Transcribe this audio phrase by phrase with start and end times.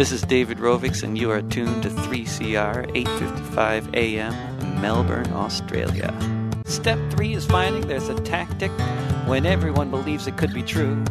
[0.00, 6.10] This is David Rovics, and you are tuned to 3CR 855 AM, Melbourne, Australia.
[6.64, 8.70] Step three is finding there's a tactic
[9.26, 11.04] when everyone believes it could be true.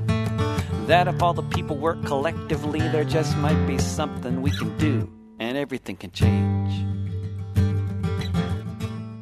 [0.87, 5.07] That if all the people work collectively, there just might be something we can do,
[5.39, 6.73] and everything can change.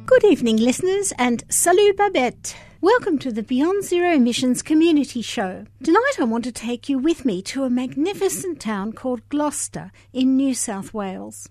[0.06, 2.56] Good evening, listeners, and salut Babette.
[2.80, 5.66] Welcome to the Beyond Zero Emissions Community Show.
[5.82, 10.36] Tonight I want to take you with me to a magnificent town called Gloucester in
[10.36, 11.48] New South Wales.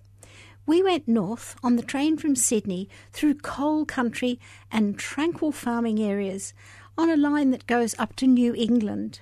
[0.64, 4.40] We went north on the train from Sydney through coal country
[4.72, 6.54] and tranquil farming areas
[6.96, 9.20] on a line that goes up to New England.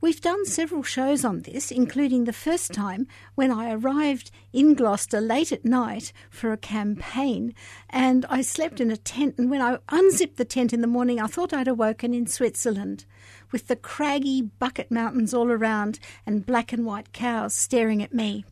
[0.00, 5.20] We've done several shows on this, including the first time when I arrived in Gloucester
[5.20, 7.52] late at night for a campaign
[7.90, 9.34] and I slept in a tent.
[9.38, 13.06] And when I unzipped the tent in the morning, I thought I'd awoken in Switzerland
[13.50, 18.44] with the craggy Buckett mountains all around and black and white cows staring at me.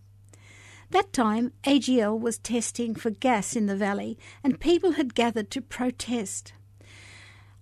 [0.90, 5.60] That time, AGL was testing for gas in the valley and people had gathered to
[5.60, 6.54] protest.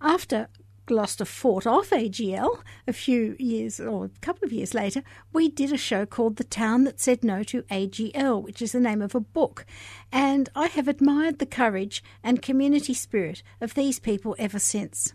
[0.01, 0.49] After
[0.87, 5.73] Gloucester fought off AGL a few years or a couple of years later, we did
[5.73, 9.15] a show called The Town That Said No to AGL, which is the name of
[9.15, 9.65] a book.
[10.13, 15.15] And I have admired the courage and community spirit of these people ever since.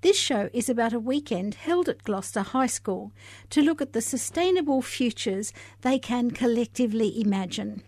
[0.00, 3.12] This show is about a weekend held at Gloucester High School
[3.50, 7.82] to look at the sustainable futures they can collectively imagine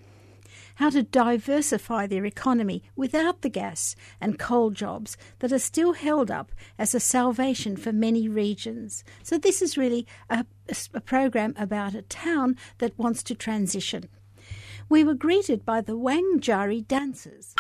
[0.83, 6.29] how to diversify their economy without the gas and coal jobs that are still held
[6.29, 9.05] up as a salvation for many regions.
[9.23, 10.45] So, this is really a,
[10.93, 14.09] a program about a town that wants to transition.
[14.89, 17.55] We were greeted by the Wangjarri dancers.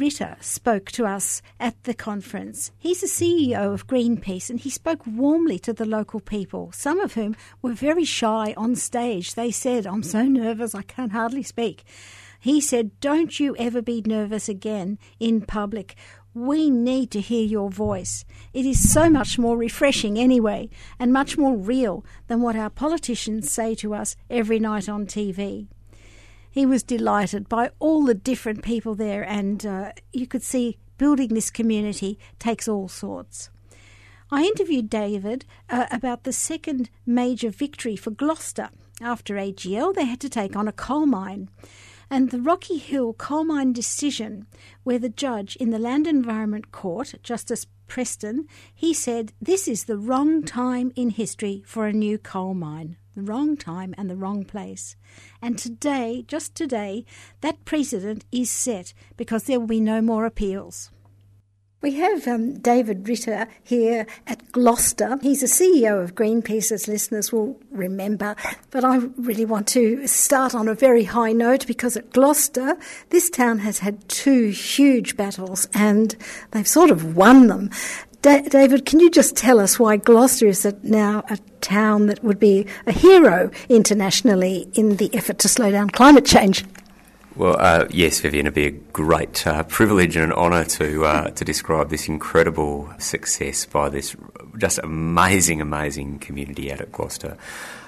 [0.00, 2.72] Ritter spoke to us at the conference.
[2.78, 7.12] He's the CEO of Greenpeace and he spoke warmly to the local people, some of
[7.12, 9.34] whom were very shy on stage.
[9.34, 11.84] They said, I'm so nervous, I can hardly speak.
[12.40, 15.96] He said, Don't you ever be nervous again in public.
[16.32, 18.24] We need to hear your voice.
[18.54, 23.52] It is so much more refreshing anyway, and much more real than what our politicians
[23.52, 25.68] say to us every night on TV
[26.50, 31.28] he was delighted by all the different people there, and uh, you could see building
[31.32, 33.48] this community takes all sorts.
[34.32, 38.70] I interviewed David uh, about the second major victory for Gloucester.
[39.00, 41.48] After AGL, they had to take on a coal mine.
[42.10, 44.46] And the Rocky Hill coal mine decision,
[44.82, 49.98] where the judge in the Land Environment Court, Justice Preston, he said, This is the
[49.98, 52.96] wrong time in history for a new coal mine.
[53.14, 54.96] The wrong time, and the wrong place.
[55.42, 57.04] And today, just today,
[57.40, 60.90] that precedent is set because there will be no more appeals.
[61.82, 65.16] We have um, David Ritter here at Gloucester.
[65.22, 68.36] He's the CEO of Greenpeace, as listeners will remember.
[68.70, 72.76] But I really want to start on a very high note because at Gloucester,
[73.08, 76.14] this town has had two huge battles and
[76.50, 77.70] they've sort of won them.
[78.22, 82.22] Da- David, can you just tell us why Gloucester is a, now a town that
[82.22, 86.64] would be a hero internationally in the effort to slow down climate change?
[87.36, 91.30] Well, uh, yes, Vivian, it'd be a great uh, privilege and an honour to uh,
[91.30, 94.16] to describe this incredible success by this
[94.58, 97.38] just amazing, amazing community out at Gloucester.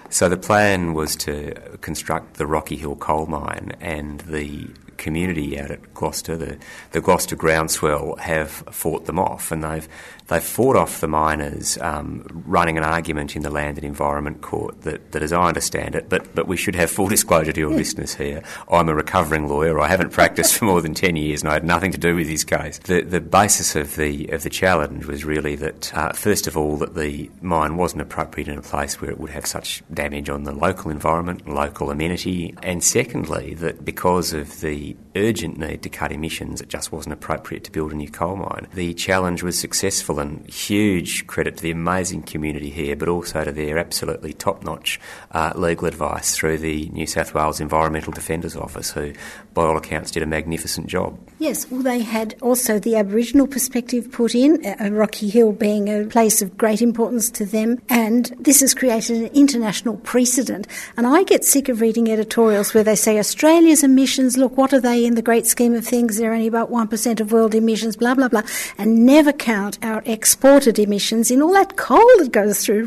[0.08, 5.70] So the plan was to construct the Rocky Hill coal mine, and the community out
[5.70, 6.58] at Gloucester, the,
[6.93, 9.88] the Gloucester groundswell, have fought them off, and they've
[10.28, 14.82] they've fought off the miners, um, running an argument in the Land and Environment Court
[14.82, 17.70] that, that, as I understand it, but but we should have full disclosure to your
[17.70, 18.42] listeners here.
[18.70, 19.78] I'm a recovering lawyer.
[19.80, 22.28] I haven't practiced for more than ten years, and I had nothing to do with
[22.28, 22.78] this case.
[22.78, 26.76] The the basis of the of the challenge was really that uh, first of all
[26.78, 30.44] that the mine wasn't appropriate in a place where it would have such damage on
[30.44, 36.12] the local environment, local amenity, and secondly that because of the urgent need to cut
[36.12, 38.66] emissions, it just wasn't appropriate to build a new coal mine.
[38.75, 43.78] The challenge was successful huge credit to the amazing community here, but also to their
[43.78, 45.00] absolutely top notch
[45.32, 49.12] uh, legal advice through the New South Wales Environmental Defenders Office, who,
[49.54, 51.19] by all accounts, did a magnificent job.
[51.38, 56.04] Yes, well, they had also the Aboriginal perspective put in, uh, Rocky Hill being a
[56.06, 60.66] place of great importance to them, and this has created an international precedent.
[60.96, 64.80] And I get sick of reading editorials where they say Australia's emissions, look, what are
[64.80, 66.16] they in the great scheme of things?
[66.16, 68.42] They're only about 1% of world emissions, blah, blah, blah,
[68.78, 72.87] and never count our exported emissions in all that coal that goes through.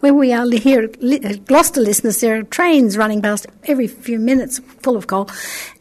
[0.00, 4.18] Where we are here at uh, Gloucester listeners, there are trains running past every few
[4.18, 5.30] minutes full of coal,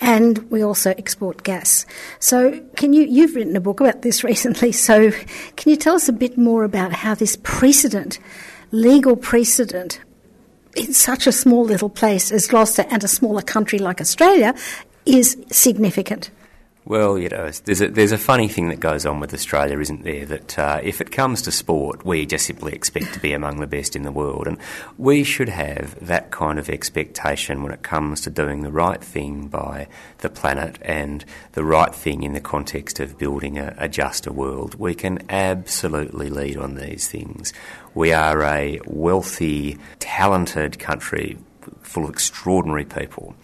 [0.02, 1.86] and we also export gas.
[2.20, 6.10] So, can you, you've written a book about this recently, so can you tell us
[6.10, 8.20] a bit more about how this precedent,
[8.72, 10.00] legal precedent,
[10.76, 14.54] in such a small little place as Gloucester and a smaller country like Australia
[15.06, 16.32] is significant.
[16.88, 20.04] Well, you know, there's a, there's a funny thing that goes on with Australia, isn't
[20.04, 20.24] there?
[20.24, 23.66] That uh, if it comes to sport, we just simply expect to be among the
[23.66, 24.46] best in the world.
[24.46, 24.60] And
[24.96, 29.48] we should have that kind of expectation when it comes to doing the right thing
[29.48, 29.88] by
[30.20, 34.76] the planet and the right thing in the context of building a, a juster world.
[34.76, 37.52] We can absolutely lead on these things.
[37.96, 41.40] We are a wealthy, talented country
[41.82, 43.36] full of extraordinary people.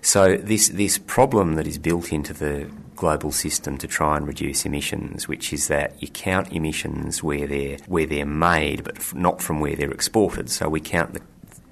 [0.00, 4.64] So this this problem that is built into the global system to try and reduce
[4.64, 9.60] emissions, which is that you count emissions where they're where they're made, but not from
[9.60, 10.50] where they're exported.
[10.50, 11.20] So we count the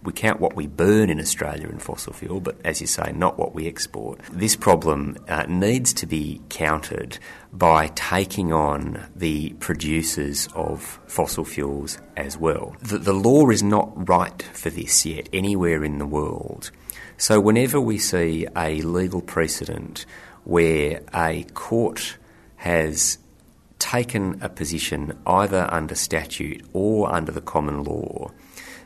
[0.04, 3.38] we count what we burn in Australia in fossil fuel, but as you say, not
[3.38, 4.20] what we export.
[4.32, 7.18] This problem uh, needs to be countered
[7.52, 12.74] by taking on the producers of fossil fuels as well.
[12.80, 16.70] The, the law is not right for this yet anywhere in the world.
[17.16, 20.06] So, whenever we see a legal precedent
[20.44, 22.16] where a court
[22.56, 23.18] has
[23.78, 28.30] taken a position either under statute or under the common law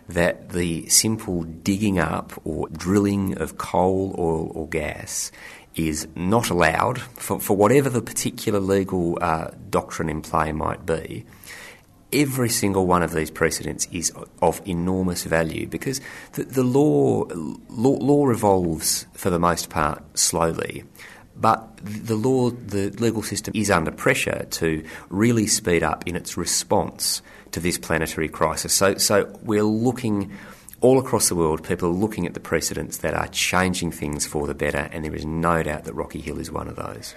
[0.09, 5.33] that the simple digging up or drilling of coal, oil, or gas
[5.75, 11.25] is not allowed for, for whatever the particular legal uh, doctrine in play might be,
[12.13, 16.01] every single one of these precedents is of enormous value because
[16.33, 17.25] the, the law,
[17.69, 20.85] law, law evolves for the most part slowly.
[21.39, 26.37] But the law, the legal system is under pressure to really speed up in its
[26.37, 28.73] response to this planetary crisis.
[28.73, 30.33] So, so we're looking
[30.81, 34.47] all across the world, people are looking at the precedents that are changing things for
[34.47, 37.15] the better, and there is no doubt that Rocky Hill is one of those.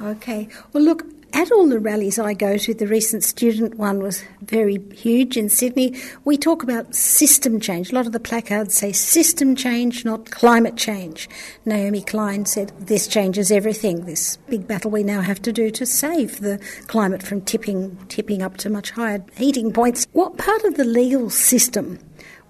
[0.00, 0.48] Okay.
[0.72, 4.78] Well, look, at all the rallies I go to, the recent student one was very
[4.94, 5.94] huge in Sydney.
[6.24, 7.92] We talk about system change.
[7.92, 11.28] A lot of the placards say system change, not climate change.
[11.64, 14.06] Naomi Klein said this changes everything.
[14.06, 18.42] This big battle we now have to do to save the climate from tipping tipping
[18.42, 20.06] up to much higher heating points.
[20.12, 21.98] What part of the legal system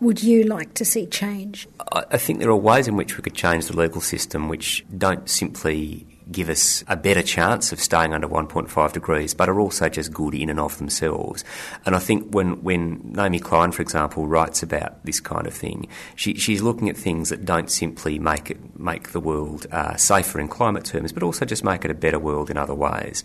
[0.01, 1.67] would you like to see change?
[1.93, 5.29] I think there are ways in which we could change the legal system which don't
[5.29, 10.13] simply give us a better chance of staying under 1.5 degrees, but are also just
[10.13, 11.45] good in and of themselves.
[11.85, 15.87] And I think when, when Naomi Klein, for example, writes about this kind of thing,
[16.17, 20.41] she, she's looking at things that don't simply make it make the world uh, safer
[20.41, 23.23] in climate terms, but also just make it a better world in other ways.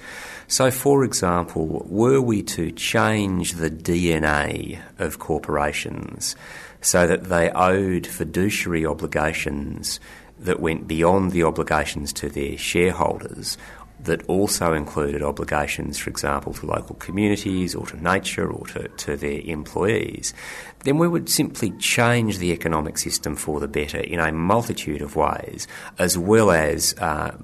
[0.48, 6.36] So, for example, were we to change the DNA of corporations
[6.82, 10.00] so that they owed fiduciary obligations
[10.42, 13.58] that went beyond the obligations to their shareholders
[14.04, 19.16] that also included obligations, for example, to local communities or to nature or to, to
[19.16, 20.34] their employees,
[20.84, 25.16] then we would simply change the economic system for the better in a multitude of
[25.16, 25.68] ways,
[26.00, 27.38] as well as uh,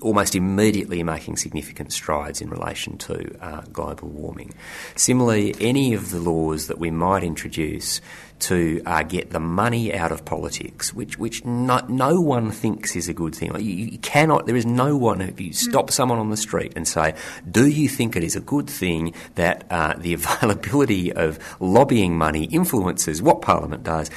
[0.00, 4.52] almost immediately making significant strides in relation to uh, global warming.
[4.96, 8.00] Similarly, any of the laws that we might introduce
[8.40, 13.08] to uh, get the money out of politics, which which no, no one thinks is
[13.08, 13.50] a good thing.
[13.50, 14.46] Like you, you, cannot.
[14.46, 15.20] There is no one.
[15.20, 17.14] If you stop someone on the street and say,
[17.50, 22.44] "Do you think it is a good thing that uh, the availability of lobbying money
[22.44, 24.10] influences what Parliament does?"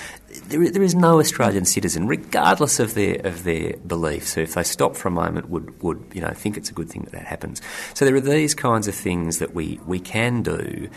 [0.48, 4.64] There, there is no Australian citizen, regardless of their of their beliefs, who, if they
[4.64, 7.26] stop for a moment, would would you know think it's a good thing that that
[7.26, 7.62] happens.
[7.94, 10.90] So there are these kinds of things that we we can do.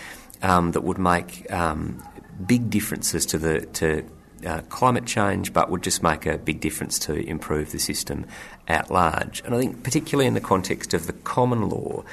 [0.42, 2.02] Um, that would make um,
[2.46, 4.04] big differences to the to
[4.46, 8.26] uh, climate change, but would just make a big difference to improve the system
[8.68, 9.42] at large.
[9.44, 12.04] And I think, particularly in the context of the common law,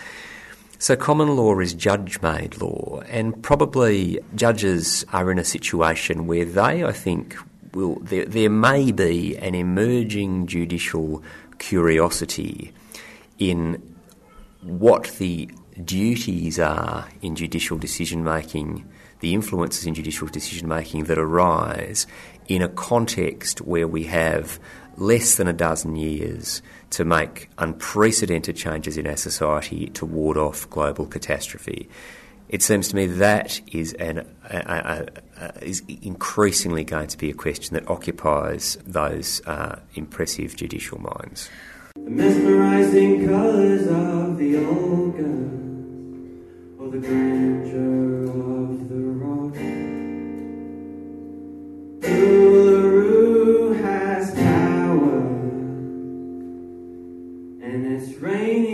[0.79, 6.45] so common law is judge made law, and probably judges are in a situation where
[6.45, 7.37] they, I think,
[7.73, 11.23] will there, there may be an emerging judicial
[11.59, 12.73] curiosity
[13.37, 13.95] in
[14.61, 15.49] what the
[15.83, 18.87] duties are in judicial decision making
[19.21, 22.05] the influences in judicial decision making that arise
[22.47, 24.59] in a context where we have
[24.97, 30.69] less than a dozen years to make unprecedented changes in our society to ward off
[30.69, 31.87] global catastrophe.
[32.49, 35.07] It seems to me that is, an, a, a,
[35.41, 41.49] a, is increasingly going to be a question that occupies those uh, impressive judicial minds.
[41.95, 45.19] The mesmerizing colours of the guns,
[46.77, 48.80] or the grandeur of
[52.01, 55.20] Uluru has power,
[57.62, 58.70] and it's raining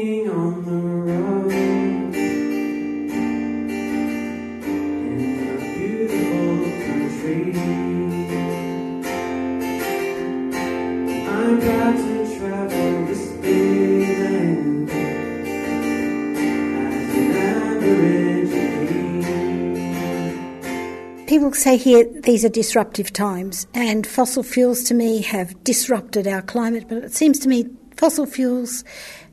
[21.37, 26.41] People say here these are disruptive times, and fossil fuels to me have disrupted our
[26.41, 28.83] climate, but it seems to me fossil fuels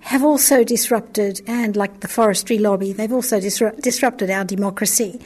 [0.01, 5.19] have also disrupted, and like the forestry lobby, they've also disru- disrupted our democracy.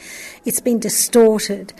[0.45, 1.73] It's been distorted.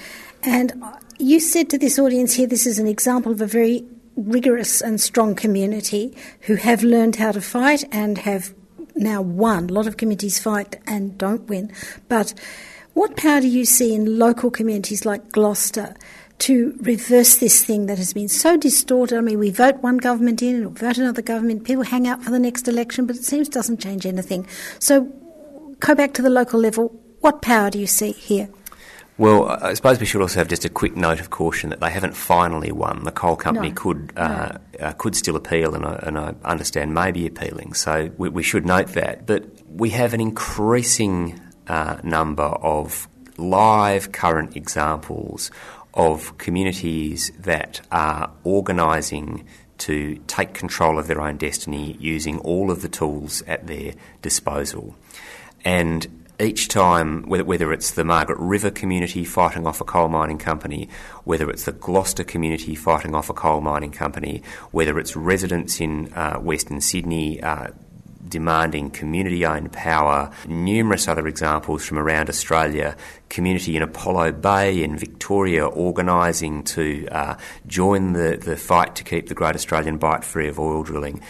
[0.44, 0.74] And
[1.18, 3.86] you said to this audience here, this is an example of a very
[4.18, 8.54] rigorous and strong community who have learned how to fight and have
[8.98, 9.70] now won.
[9.70, 11.72] A lot of communities fight and don't win,
[12.10, 12.34] but
[13.00, 15.96] what power do you see in local communities like Gloucester
[16.40, 19.18] to reverse this thing that has been so distorted?
[19.18, 22.30] I mean, we vote one government in or vote another government, people hang out for
[22.30, 24.46] the next election, but it seems it doesn't change anything.
[24.80, 25.04] So
[25.80, 26.90] go back to the local level.
[27.22, 28.50] What power do you see here?
[29.18, 31.92] Well, I suppose we should also have just a quick note of caution that they
[31.92, 33.06] haven't finally won.
[33.06, 34.88] The coal company no, could uh, no.
[34.88, 37.76] uh, could still appeal, and I, and I understand may be appealing.
[37.76, 39.26] So we, we should note that.
[39.26, 41.40] But we have an increasing
[41.70, 43.08] uh, number of
[43.38, 45.50] live current examples
[45.94, 49.48] of communities that are organising
[49.78, 54.96] to take control of their own destiny using all of the tools at their disposal.
[55.64, 60.88] And each time, whether, it's the Margaret River community fighting off a coal mining company,
[61.26, 66.14] whether it's the Gloucester community fighting off a coal mining company, whether it's residents in
[66.14, 67.68] uh, Western Sydney uh,
[68.30, 72.96] demanding community owned power, numerous other examples from around Australia,
[73.30, 77.36] community in Apollo Bay in Victoria organising to uh,
[77.68, 81.22] join the, the fight to keep the Great Australian Bight free of oil drilling.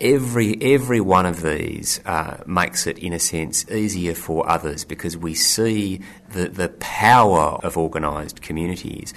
[0.00, 5.16] Every every one of these uh, makes it, in a sense, easier for others because
[5.16, 9.12] we see the the power of organised communities.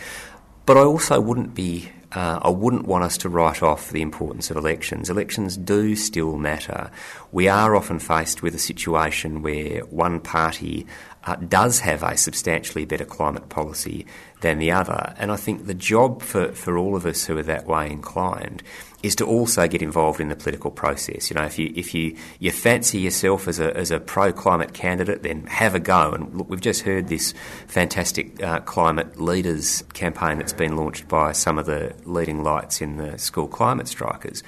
[0.66, 4.51] But I also wouldn't be uh, I wouldn't want us to write off the importance
[4.51, 5.10] of elections.
[5.10, 6.91] Elections do still matter.
[7.32, 10.86] We are often faced with a situation where one party
[11.24, 14.06] uh, does have a substantially better climate policy
[14.42, 15.13] than the other.
[15.18, 18.63] And I think the job for, for all of us who are that way inclined
[19.04, 21.30] is to also get involved in the political process.
[21.30, 24.74] You know, if you if you, you fancy yourself as a as a pro climate
[24.74, 26.12] candidate, then have a go.
[26.12, 27.34] And look, we've just heard this
[27.68, 32.98] fantastic uh, climate leaders campaign that's been launched by some of the leading lights in
[32.98, 34.44] the school climate strikers.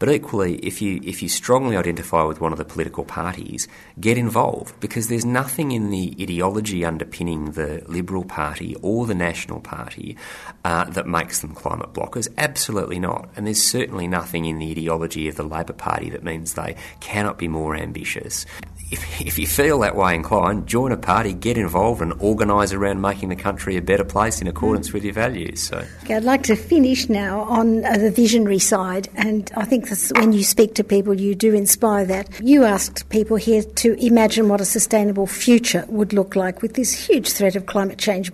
[0.00, 3.68] But equally, if you if you strongly identify with one of the political parties,
[4.00, 9.60] get involved because there's nothing in the ideology underpinning the Liberal Party or the National
[9.60, 10.16] Party
[10.64, 12.28] uh, that makes them climate blockers.
[12.38, 13.28] Absolutely not.
[13.36, 17.36] And there's certainly nothing in the ideology of the Labor Party that means they cannot
[17.36, 18.46] be more ambitious
[18.90, 23.00] if, if you feel that way inclined, join a party, get involved, and organise around
[23.00, 25.62] making the country a better place in accordance with your values.
[25.62, 29.88] So, okay, I'd like to finish now on uh, the visionary side, and I think
[30.16, 32.28] when you speak to people, you do inspire that.
[32.42, 36.92] You asked people here to imagine what a sustainable future would look like with this
[36.92, 38.32] huge threat of climate change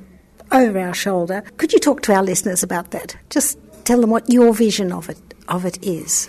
[0.53, 1.43] over our shoulder.
[1.59, 3.17] Could you talk to our listeners about that?
[3.31, 6.29] Just tell them what your vision of it of it is.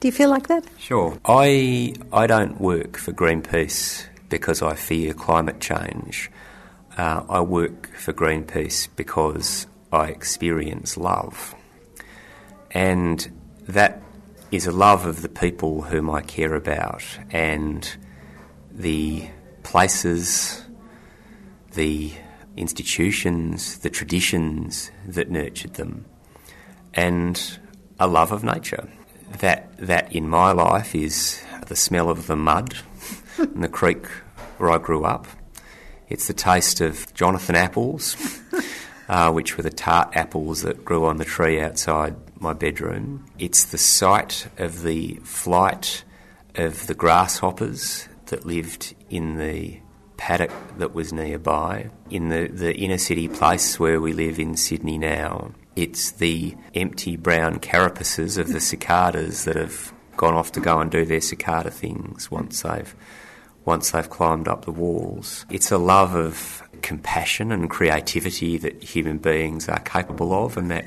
[0.00, 0.64] Do you feel like that?
[0.78, 1.18] Sure.
[1.24, 6.30] I I don't work for Greenpeace because I fear climate change.
[6.96, 11.54] Uh, I work for Greenpeace because I experience love,
[12.70, 13.28] and
[13.66, 14.00] that
[14.52, 17.90] is a love of the people whom I care about and
[18.70, 19.28] the
[19.64, 20.64] places,
[21.72, 22.12] the
[22.56, 26.04] institutions, the traditions that nurtured them,
[26.94, 27.58] and
[27.98, 28.88] a love of nature
[29.40, 32.74] that that in my life is the smell of the mud
[33.38, 34.06] in the creek
[34.58, 35.26] where I grew up.
[36.08, 38.16] It's the taste of Jonathan apples,
[39.08, 43.26] uh, which were the tart apples that grew on the tree outside my bedroom.
[43.38, 46.04] It's the sight of the flight
[46.54, 49.80] of the grasshoppers that lived in the
[50.16, 51.90] paddock that was nearby.
[52.10, 57.16] In the, the inner city place where we live in Sydney now, it's the empty
[57.16, 61.70] brown carapaces of the cicadas that have gone off to go and do their cicada
[61.70, 62.96] things once they've
[63.64, 65.46] once they've climbed up the walls.
[65.50, 70.86] It's a love of compassion and creativity that human beings are capable of, and that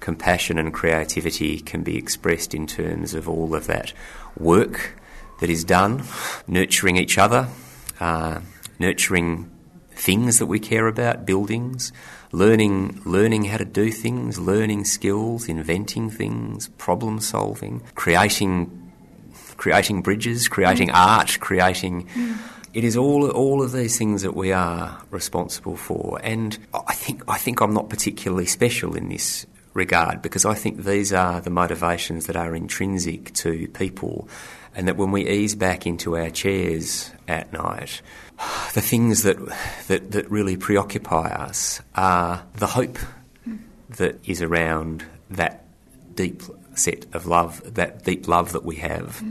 [0.00, 3.92] compassion and creativity can be expressed in terms of all of that
[4.36, 4.98] work
[5.40, 6.02] that is done,
[6.48, 7.48] nurturing each other,
[8.00, 8.40] uh,
[8.78, 9.50] nurturing
[9.90, 11.92] things that we care about, buildings,
[12.32, 18.78] learning learning how to do things, learning skills, inventing things, problem solving, creating
[19.56, 20.94] creating bridges, creating mm.
[20.94, 22.38] art, creating mm.
[22.72, 26.18] it is all all of these things that we are responsible for.
[26.24, 30.84] And I think I think I'm not particularly special in this regard because I think
[30.84, 34.28] these are the motivations that are intrinsic to people
[34.74, 38.02] and that when we ease back into our chairs at night
[38.74, 39.36] the things that,
[39.88, 42.98] that, that really preoccupy us are the hope
[43.90, 45.64] that is around that
[46.14, 46.42] deep
[46.74, 49.22] set of love, that deep love that we have.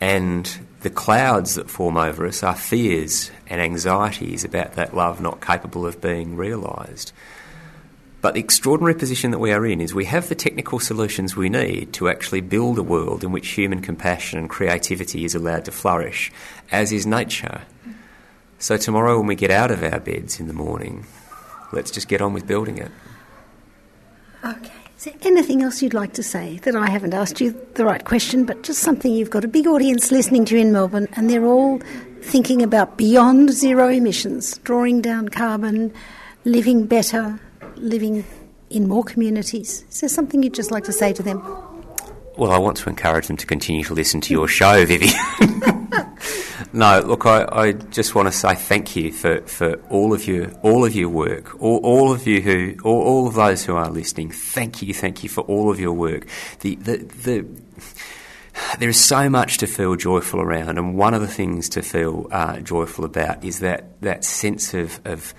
[0.00, 5.40] And the clouds that form over us are fears and anxieties about that love not
[5.40, 7.12] capable of being realised.
[8.20, 11.48] But the extraordinary position that we are in is we have the technical solutions we
[11.48, 15.72] need to actually build a world in which human compassion and creativity is allowed to
[15.72, 16.30] flourish,
[16.70, 17.62] as is nature.
[18.62, 21.04] So tomorrow, when we get out of our beds in the morning,
[21.72, 22.92] let's just get on with building it.
[24.44, 24.70] Okay.
[24.96, 28.04] Is there anything else you'd like to say that I haven't asked you the right
[28.04, 31.44] question, but just something you've got a big audience listening to in Melbourne, and they're
[31.44, 31.80] all
[32.20, 35.92] thinking about beyond zero emissions, drawing down carbon,
[36.44, 37.40] living better,
[37.74, 38.24] living
[38.70, 39.84] in more communities.
[39.90, 41.40] Is there something you'd just like to say to them?
[42.38, 45.12] Well, I want to encourage them to continue to listen to your show, Vivian.
[46.72, 50.50] no, look, I, I, just want to say thank you for, for all of your
[50.62, 53.90] all of your work, all, all of you who, all, all of those who are
[53.90, 54.30] listening.
[54.30, 56.26] Thank you, thank you for all of your work.
[56.60, 57.46] The the the
[58.78, 62.26] there is so much to feel joyful around, and one of the things to feel
[62.30, 65.34] uh, joyful about is that that sense of of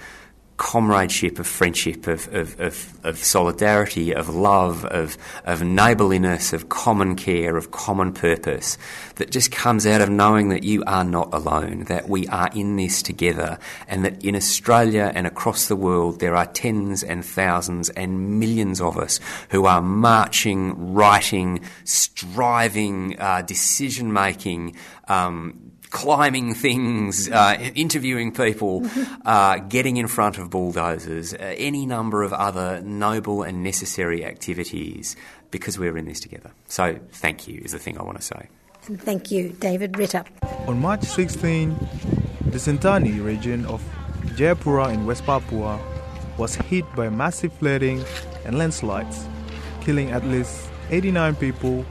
[0.63, 7.17] comradeship, of friendship, of, of, of, of, solidarity, of love, of, of neighbourliness, of common
[7.17, 8.77] care, of common purpose
[9.15, 12.77] that just comes out of knowing that you are not alone, that we are in
[12.77, 17.89] this together, and that in Australia and across the world there are tens and thousands
[17.89, 24.77] and millions of us who are marching, writing, striving, uh, decision making,
[25.09, 28.85] um, climbing things, uh, interviewing people,
[29.25, 35.15] uh, getting in front of bulldozers, uh, any number of other noble and necessary activities
[35.51, 36.51] because we're in this together.
[36.67, 38.49] So, thank you is the thing I want to say.
[38.87, 40.25] And thank you, David Ritter.
[40.67, 41.69] On March 16,
[42.47, 43.81] the Sentani region of
[44.35, 45.79] Jayapura in West Papua
[46.37, 48.03] was hit by massive flooding
[48.45, 49.27] and landslides,
[49.81, 51.85] killing at least 89 people,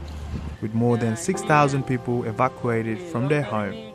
[0.61, 3.92] with more than 6,000 people evacuated from their home.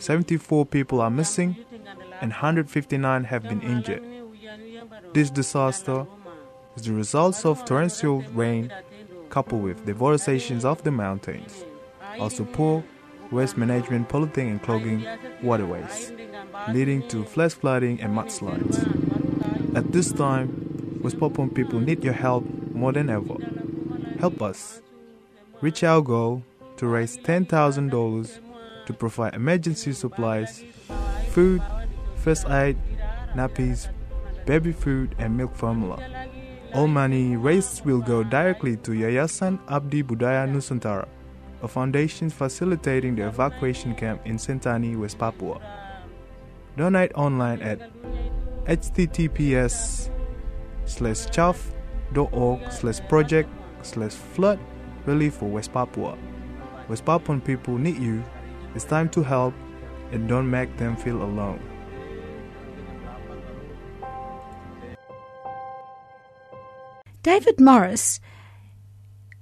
[0.00, 1.56] 74 people are missing
[2.22, 4.02] and 159 have been injured.
[5.12, 6.06] This disaster
[6.74, 8.72] is the result of torrential rain
[9.28, 11.64] coupled with deforestation of the mountains,
[12.18, 12.82] also poor
[13.30, 15.06] waste management polluting and clogging
[15.42, 16.12] waterways,
[16.70, 19.76] leading to flash flooding and mudslides.
[19.76, 23.36] At this time, West Papuan people need your help more than ever.
[24.18, 24.80] Help us
[25.60, 26.42] reach our goal
[26.78, 28.40] to raise $10,000
[28.90, 30.64] to provide emergency supplies,
[31.30, 31.62] food,
[32.16, 32.76] first aid,
[33.34, 33.88] nappies,
[34.46, 35.98] baby food, and milk formula.
[36.74, 41.06] All money raised will go directly to Yayasan Abdi Budaya Nusantara,
[41.62, 45.60] a foundation facilitating the evacuation camp in Sentani, West Papua.
[46.76, 47.78] Donate online at
[48.66, 50.10] https
[50.84, 53.48] slash chuffed.org slash project
[53.82, 54.58] slash flood
[55.06, 56.16] relief for West Papua.
[56.88, 58.22] West Papuan people need you.
[58.74, 59.54] It's time to help
[60.12, 61.60] and don't make them feel alone.
[67.22, 68.20] David Morris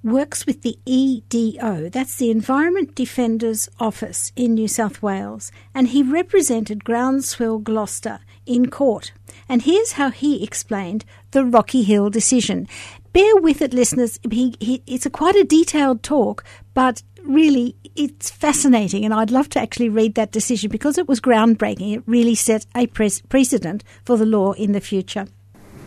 [0.02, 6.02] works with the EDO, that's the Environment Defenders Office in New South Wales, and he
[6.02, 9.12] represented Groundswell Gloucester in court.
[9.48, 12.66] And here's how he explained the Rocky Hill decision.
[13.12, 14.18] Bear with it, listeners.
[14.30, 19.48] He, he, it's a quite a detailed talk, but really it's fascinating, and I'd love
[19.50, 21.96] to actually read that decision because it was groundbreaking.
[21.96, 25.26] It really set a precedent for the law in the future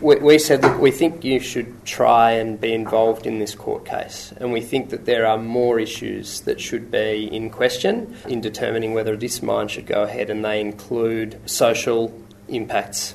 [0.02, 3.86] we, we said that we think you should try and be involved in this court
[3.86, 8.40] case, and we think that there are more issues that should be in question in
[8.40, 12.12] determining whether this mine should go ahead, and they include social
[12.48, 13.14] impacts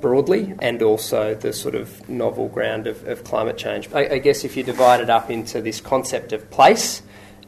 [0.00, 3.88] broadly and also the sort of novel ground of, of climate change.
[3.92, 7.02] I, I, guess if you divide it up into this concept of place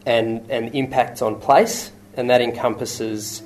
[0.09, 3.43] and, and impacts on place, and that encompasses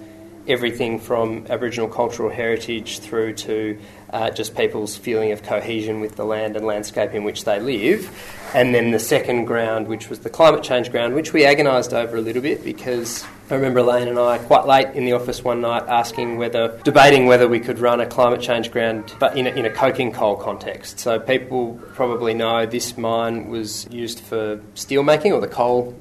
[0.46, 3.78] everything from Aboriginal cultural heritage through to
[4.10, 8.10] uh, just people's feeling of cohesion with the land and landscape in which they live.
[8.54, 12.16] And then the second ground, which was the climate change ground, which we agonised over
[12.16, 15.60] a little bit because I remember Elaine and I quite late in the office one
[15.60, 19.50] night asking whether, debating whether we could run a climate change ground, but in a,
[19.50, 21.00] in a coking coal context.
[21.00, 25.96] So people probably know this mine was used for steel making, or the coal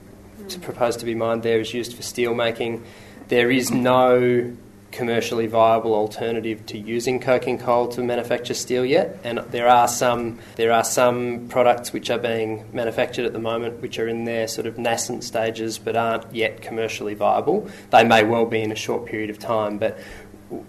[0.62, 2.84] proposed to be mined there is used for steel making.
[3.27, 4.56] There is no
[4.91, 10.39] commercially viable alternative to using coking coal to manufacture steel yet, and there are some
[10.56, 14.47] there are some products which are being manufactured at the moment which are in their
[14.47, 17.69] sort of nascent stages but aren't yet commercially viable.
[17.89, 19.97] They may well be in a short period of time, but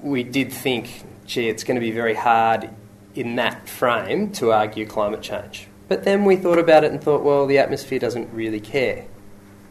[0.01, 2.71] we did think, gee, it's going to be very hard
[3.15, 5.67] in that frame to argue climate change.
[5.89, 9.05] But then we thought about it and thought, well, the atmosphere doesn't really care,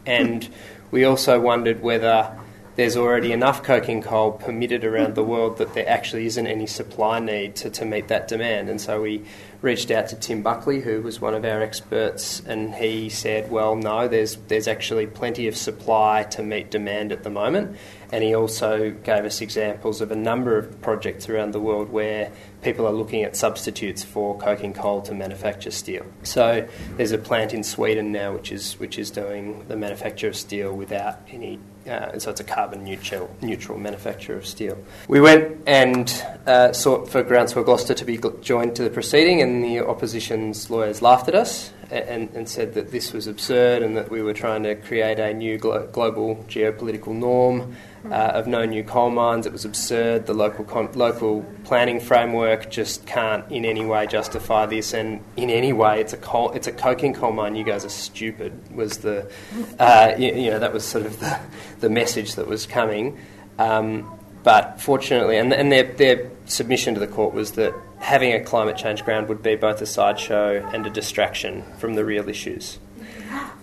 [0.06, 0.48] and
[0.90, 2.36] we also wondered whether
[2.74, 7.20] there's already enough coking coal permitted around the world that there actually isn't any supply
[7.20, 8.70] need to, to meet that demand.
[8.70, 9.24] And so we
[9.60, 13.76] reached out to Tim Buckley, who was one of our experts, and he said, well,
[13.76, 17.76] no, there's, there's actually plenty of supply to meet demand at the moment.
[18.10, 22.32] And he also gave us examples of a number of projects around the world where
[22.62, 26.06] people are looking at substitutes for coking coal to manufacture steel.
[26.22, 30.36] So there's a plant in Sweden now which is which is doing the manufacture of
[30.36, 31.58] steel without any.
[31.86, 34.78] Uh, so it's a carbon neutral neutral manufacture of steel.
[35.08, 36.08] We went and
[36.46, 41.02] uh, sought for Groundswell Gloucester to be joined to the proceeding, and the opposition's lawyers
[41.02, 44.62] laughed at us and, and, said that this was absurd and that we were trying
[44.62, 47.76] to create a new glo- global geopolitical norm
[48.10, 49.46] uh, of no new coal mines.
[49.46, 50.26] It was absurd.
[50.26, 55.50] The local con- local planning framework just can't in any way justify this, and in
[55.50, 57.54] any way, it's a coal, it's a coking coal mine.
[57.54, 58.74] You guys are stupid.
[58.74, 59.30] Was the
[59.78, 61.38] uh, you, you, know that was sort of the,
[61.80, 63.18] the message that was coming.
[63.58, 68.40] Um, but fortunately, and, and their, their submission to the court was that having a
[68.40, 72.78] climate change ground would be both a sideshow and a distraction from the real issues.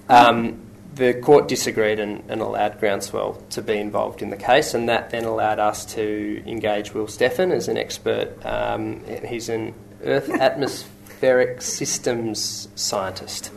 [0.07, 0.61] Um,
[0.99, 5.09] the court disagreed and, and, allowed Groundswell to be involved in the case, and that
[5.09, 8.45] then allowed us to engage Will Steffen as an expert.
[8.45, 13.51] Um, he's an Earth atmospheric systems scientist.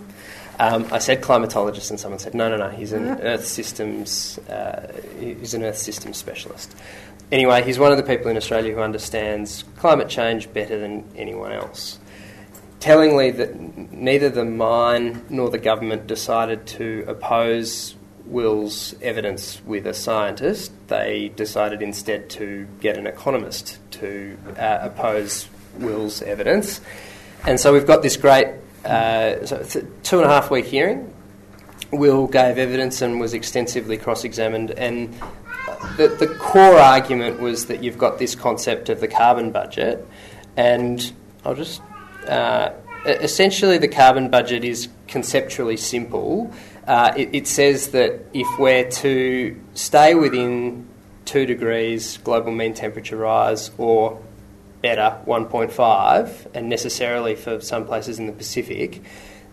[0.58, 4.92] Um, I said climatologist, and someone said, no, no, no, he's an Earth systems, uh,
[5.18, 6.74] he's an Earth systems specialist.
[7.32, 11.50] Anyway, he's one of the people in Australia who understands climate change better than anyone
[11.50, 11.98] else.
[12.82, 13.54] Tellingly, that
[13.92, 17.94] neither the mine nor the government decided to oppose
[18.26, 20.72] Will's evidence with a scientist.
[20.88, 26.80] They decided instead to get an economist to uh, oppose Will's evidence.
[27.46, 28.48] And so we've got this great
[28.84, 29.62] uh, so
[30.02, 31.14] two and a half week hearing.
[31.92, 34.72] Will gave evidence and was extensively cross examined.
[34.72, 35.14] And
[35.98, 40.04] the, the core argument was that you've got this concept of the carbon budget.
[40.56, 41.12] And
[41.44, 41.80] I'll just
[42.28, 42.72] uh,
[43.04, 46.52] essentially, the carbon budget is conceptually simple.
[46.86, 50.86] Uh, it, it, says that if we're to stay within
[51.24, 54.20] two degrees global mean temperature rise or
[54.80, 59.00] better 1.5, and necessarily for some places in the Pacific,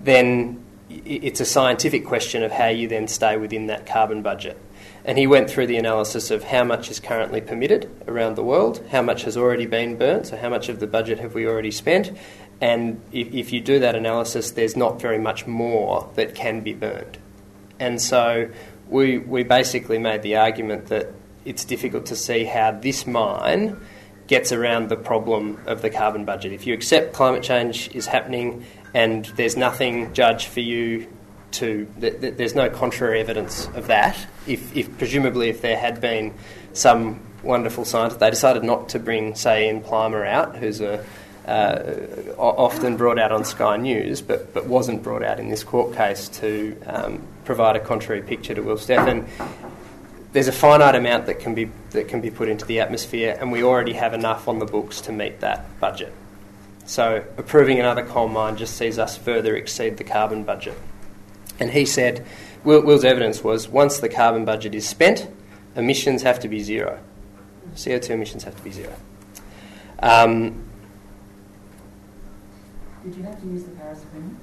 [0.02, 4.58] then it's a scientific question of how you then stay within that carbon budget.
[5.06, 8.84] And he went through the analysis of how much is currently permitted around the world,
[8.90, 11.72] how much has already been burnt, so how much of the budget have we already
[11.72, 12.12] spent,
[12.62, 16.74] and if, if you do that analysis, there's not very much more that can be
[16.74, 17.18] burned.
[17.80, 18.50] And so
[18.90, 21.08] we, we basically made the argument that
[21.46, 23.80] it's difficult to see how this mine
[24.28, 26.52] gets around the problem of the carbon budget.
[26.52, 31.08] If you accept climate change is happening and there's nothing, Judge, for you
[31.52, 34.18] to, th- th- there's no contrary evidence of that.
[34.46, 36.34] If, if presumably if there had been
[36.74, 41.04] some wonderful scientist, they decided not to bring, say, Ian Plimer out, who's a
[41.50, 45.96] uh, often brought out on Sky News, but, but wasn't brought out in this court
[45.96, 48.80] case to um, provide a contrary picture to Will.
[48.90, 49.28] And
[50.32, 53.52] there's a finite amount that can be that can be put into the atmosphere, and
[53.52, 56.14] we already have enough on the books to meet that budget.
[56.86, 60.78] So approving another coal mine just sees us further exceed the carbon budget.
[61.60, 62.26] And he said,
[62.64, 65.28] Will, Will's evidence was once the carbon budget is spent,
[65.76, 67.00] emissions have to be zero.
[67.74, 68.94] CO2 emissions have to be zero.
[70.00, 70.69] Um,
[73.04, 74.38] did you have to use the Paris Agreement?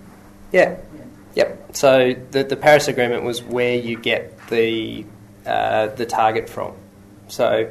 [0.53, 0.77] Yeah.
[0.95, 1.03] yeah.
[1.35, 1.77] Yep.
[1.77, 5.05] So the, the Paris Agreement was where you get the
[5.45, 6.75] uh, the target from.
[7.29, 7.71] So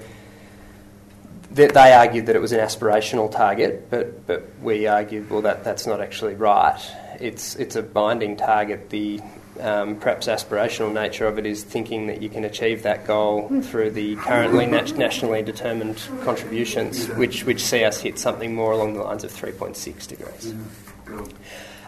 [1.52, 5.63] they, they argued that it was an aspirational target, but but we argued well that
[5.63, 6.80] that's not actually right.
[7.19, 8.89] It's it's a binding target.
[8.89, 9.19] The
[9.60, 13.91] um, perhaps aspirational nature of it is thinking that you can achieve that goal through
[13.91, 19.02] the currently nat- nationally determined contributions, which, which see us hit something more along the
[19.02, 20.54] lines of 3.6 degrees.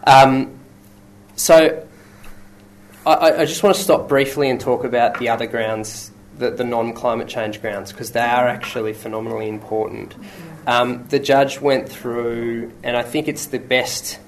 [0.05, 0.57] Um,
[1.35, 1.87] so
[3.05, 6.63] I, I, just want to stop briefly and talk about the other grounds, the, the
[6.63, 10.15] non climate change grounds, because they are actually phenomenally important.
[10.65, 14.19] Um, the judge went through, and I think it's the best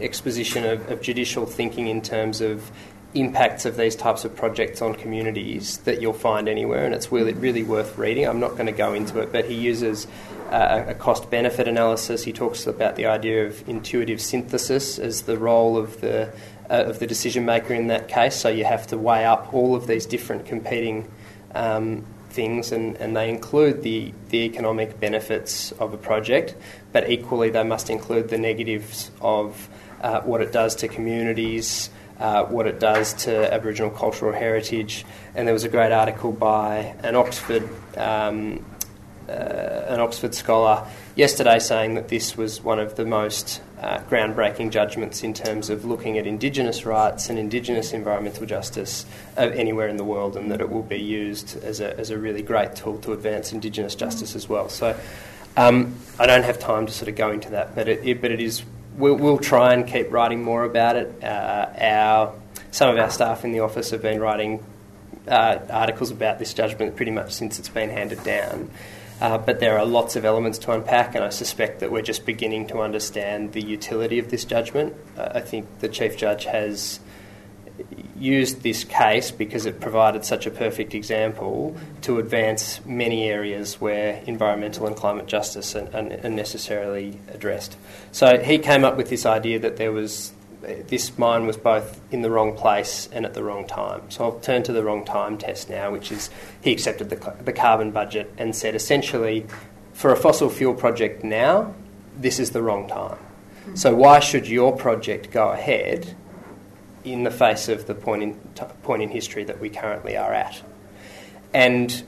[0.00, 2.70] exposition of, of judicial thinking in terms of
[3.12, 7.32] impacts of these types of projects on communities that you'll find anywhere, and it's really,
[7.32, 8.26] really worth reading.
[8.26, 10.06] I'm not going to go into it, but he uses
[10.50, 12.22] uh, a cost benefit analysis.
[12.22, 16.32] He talks about the idea of intuitive synthesis as the role of the,
[16.70, 18.36] uh, of the decision maker in that case.
[18.36, 21.10] So you have to weigh up all of these different competing
[21.54, 26.54] um, things, and, and they include the, the economic benefits of a project,
[26.92, 29.68] but equally they must include the negatives of
[30.00, 35.04] uh, what it does to communities, uh, what it does to Aboriginal cultural heritage.
[35.34, 38.64] And there was a great article by an Oxford um,
[39.30, 44.70] uh, an Oxford scholar yesterday saying that this was one of the most uh, groundbreaking
[44.70, 50.04] judgments in terms of looking at Indigenous rights and Indigenous environmental justice anywhere in the
[50.04, 53.12] world, and that it will be used as a, as a really great tool to
[53.12, 54.68] advance Indigenous justice as well.
[54.68, 54.98] So
[55.56, 58.30] um, I don't have time to sort of go into that, but it, it but
[58.30, 58.62] it is
[58.96, 61.22] we'll, we'll try and keep writing more about it.
[61.22, 62.34] Uh, our
[62.70, 64.64] some of our staff in the office have been writing
[65.26, 68.70] uh, articles about this judgment pretty much since it's been handed down.
[69.20, 72.24] Uh, but there are lots of elements to unpack, and I suspect that we're just
[72.24, 74.94] beginning to understand the utility of this judgment.
[75.16, 77.00] Uh, I think the Chief Judge has
[78.18, 84.22] used this case because it provided such a perfect example to advance many areas where
[84.26, 87.76] environmental and climate justice are, are, necessarily addressed.
[88.12, 90.32] So he came up with this idea that there was
[90.88, 94.10] this mine was both in the wrong place and at the wrong time.
[94.10, 96.28] So I'll turn to the wrong time test now, which is
[96.60, 99.46] he accepted the, the carbon budget and said essentially
[99.94, 101.74] for a fossil fuel project now,
[102.16, 103.18] this is the wrong time.
[103.74, 106.16] So why should your project go ahead
[107.04, 110.32] in the face of the point in, t- point in history that we currently are
[110.32, 110.62] at.
[111.54, 112.02] And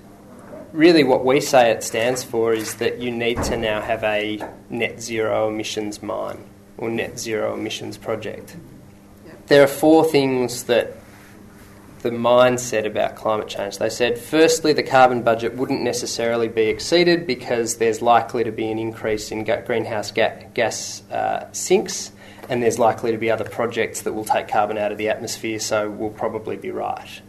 [0.73, 4.41] really, what we say it stands for is that you need to now have a
[4.71, 6.45] net zero emissions mine
[6.79, 8.57] or net zero emissions project.
[9.47, 10.97] there are four things that
[12.03, 13.79] the mine said about climate change.
[13.79, 18.71] They said, firstly, the carbon budget wouldn't necessarily be exceeded because there's likely to be
[18.71, 22.13] an increase in greenhouse ga- gas uh, sinks,
[22.53, 25.59] and there's likely to be other projects that will take carbon out of the atmosphere,
[25.59, 27.23] so we'll probably be right.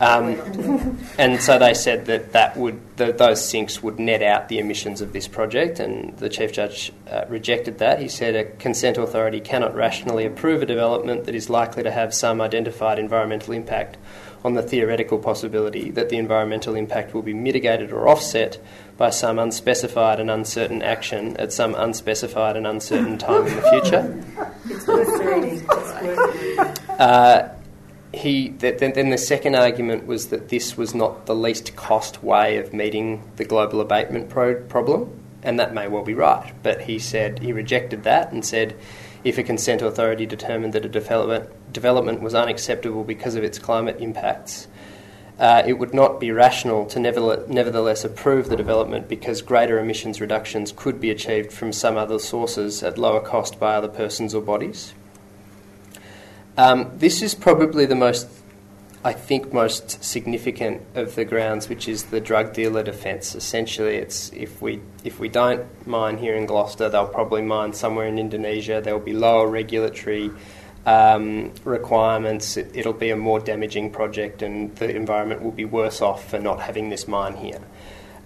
[0.00, 4.58] Um, and so they said that that would the, those sinks would net out the
[4.58, 8.00] emissions of this project, and the chief judge uh, rejected that.
[8.00, 12.12] He said a consent authority cannot rationally approve a development that is likely to have
[12.12, 13.96] some identified environmental impact
[14.44, 18.58] on the theoretical possibility that the environmental impact will be mitigated or offset
[18.98, 24.24] by some unspecified and uncertain action at some unspecified and uncertain time in the future.
[24.68, 25.54] It's worth reading.
[25.54, 26.74] It's worth reading.
[26.98, 27.54] Uh,
[28.12, 32.56] he then, then the second argument was that this was not the least cost way
[32.56, 36.52] of meeting the global abatement pro- problem, and that may well be right.
[36.62, 38.76] But he said he rejected that and said
[39.22, 44.00] if a consent authority determined that a development development was unacceptable because of its climate
[44.00, 44.66] impacts.
[45.38, 50.72] Uh, it would not be rational to nevertheless approve the development because greater emissions reductions
[50.74, 54.94] could be achieved from some other sources at lower cost by other persons or bodies.
[56.56, 58.26] Um, this is probably the most,
[59.04, 63.36] I think, most significant of the grounds, which is the drug dealer defence.
[63.36, 68.08] Essentially, it's if we if we don't mine here in Gloucester, they'll probably mine somewhere
[68.08, 68.80] in Indonesia.
[68.80, 70.32] There will be lower regulatory
[70.88, 72.56] um, requirements.
[72.56, 76.38] It, will be a more damaging project, and the environment will be worse off for
[76.38, 77.60] not having this mine here.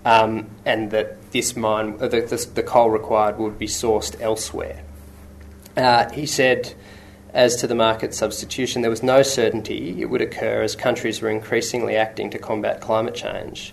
[0.05, 4.83] Um, and that this mine, uh, the, the, the, coal required, would be sourced elsewhere.
[5.77, 6.75] Uh, he said
[7.33, 11.31] as to the market substitution, there was no certainty it would occur as countries were
[11.31, 13.72] increasingly acting to combat climate change.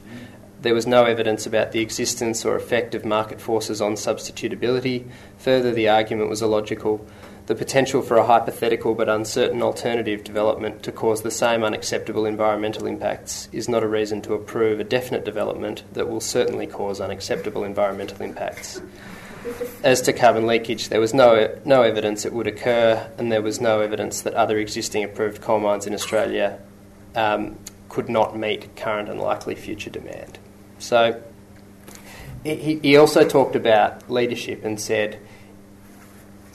[0.62, 5.10] There was no evidence about the existence or effect of market forces on substitutability.
[5.40, 7.06] Further, the argument was illogical.
[7.50, 12.86] The potential for a hypothetical but uncertain alternative development to cause the same unacceptable environmental
[12.86, 17.64] impacts is not a reason to approve a definite development that will certainly cause unacceptable
[17.64, 18.80] environmental impacts.
[19.84, 23.60] As to carbon leakage, there was no, no evidence it would occur, and there was
[23.60, 26.60] no evidence that other existing approved coal mines in Australia
[27.16, 27.58] um,
[27.90, 30.38] could not meet current and likely future demand.
[30.78, 31.20] So
[32.44, 35.20] he, he also talked about leadership and said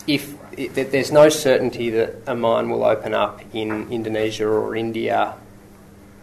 [0.07, 5.35] if it, there's no certainty that a mine will open up in Indonesia or India,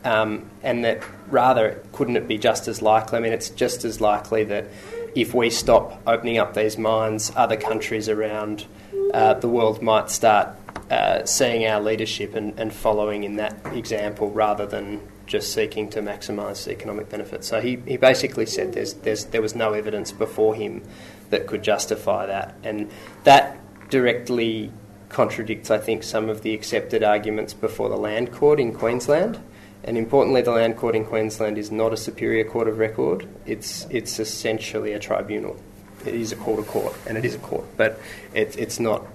[0.04, 3.18] um, and that rather couldn't it be just as likely?
[3.18, 4.68] I mean, it's just as likely that
[5.16, 8.66] if we stop opening up these mines, other countries around
[9.14, 10.50] uh, the world might start
[10.90, 16.02] uh, seeing our leadership and, and, following in that example rather than just seeking to
[16.02, 17.46] maximise economic benefit.
[17.46, 20.84] So he, he basically said there's, there's, there was no evidence before him
[21.30, 22.56] that could justify that.
[22.64, 22.92] And
[23.24, 23.58] that
[23.92, 24.72] directly
[25.10, 29.40] contradicts, I think, some of the accepted arguments before the Land Court in Queensland.
[29.84, 33.28] And importantly, the Land Court in Queensland is not a superior court of record.
[33.46, 35.58] It's it's essentially a tribunal.
[36.06, 38.00] It is a court of court, and it is a court, but
[38.34, 39.06] it, it's not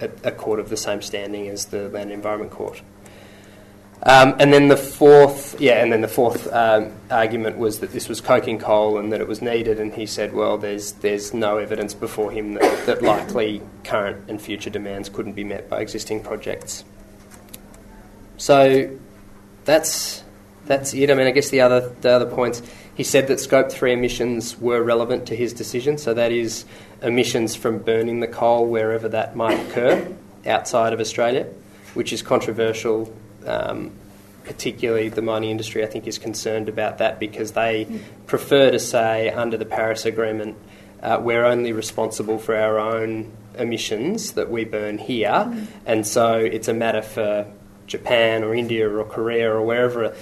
[0.00, 2.80] a, a, court of the same standing as the Land Environment Court.
[4.02, 8.08] Um, and then the fourth, yeah, and then the fourth um, argument was that this
[8.08, 9.78] was coking coal and that it was needed.
[9.78, 14.40] And he said, well, there's there's no evidence before him that, that likely current and
[14.40, 16.82] future demands couldn't be met by existing projects.
[18.38, 18.96] So
[19.66, 20.22] that's
[20.64, 21.10] that's it.
[21.10, 22.62] I mean, I guess the other the other points.
[22.94, 25.98] He said that scope three emissions were relevant to his decision.
[25.98, 26.64] So that is
[27.02, 30.06] emissions from burning the coal wherever that might occur
[30.46, 31.46] outside of Australia,
[31.92, 33.14] which is controversial.
[33.46, 33.92] Um,
[34.44, 37.86] particularly the mining industry, I think, is concerned about that because they
[38.26, 40.56] prefer to say under the Paris Agreement,
[41.02, 45.66] uh, we're only responsible for our own emissions that we burn here, mm.
[45.86, 47.46] and so it's a matter for
[47.86, 50.14] Japan or India or Korea or wherever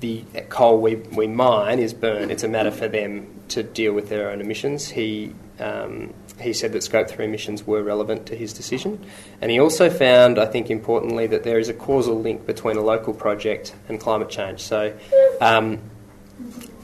[0.00, 4.08] the coal we, we mine is burned, it's a matter for them to deal with
[4.08, 4.88] their own emissions.
[4.88, 9.04] He, um, he said that Scope 3 emissions were relevant to his decision.
[9.40, 12.82] And he also found, I think importantly, that there is a causal link between a
[12.82, 14.60] local project and climate change.
[14.60, 14.96] So
[15.40, 15.80] um,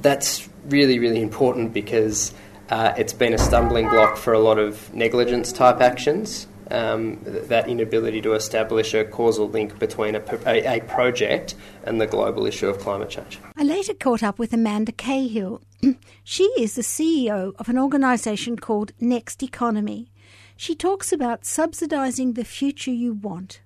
[0.01, 2.35] that's really, really important because
[2.71, 7.69] uh, it's been a stumbling block for a lot of negligence type actions um, that
[7.69, 12.69] inability to establish a causal link between a, a, a, project and the global issue
[12.69, 13.39] of climate change.
[13.57, 15.63] I later caught up with Amanda Cahill.
[16.25, 20.11] she is the CEO of an organisation called Next Economy.
[20.57, 23.61] She talks about subsidising the future you want.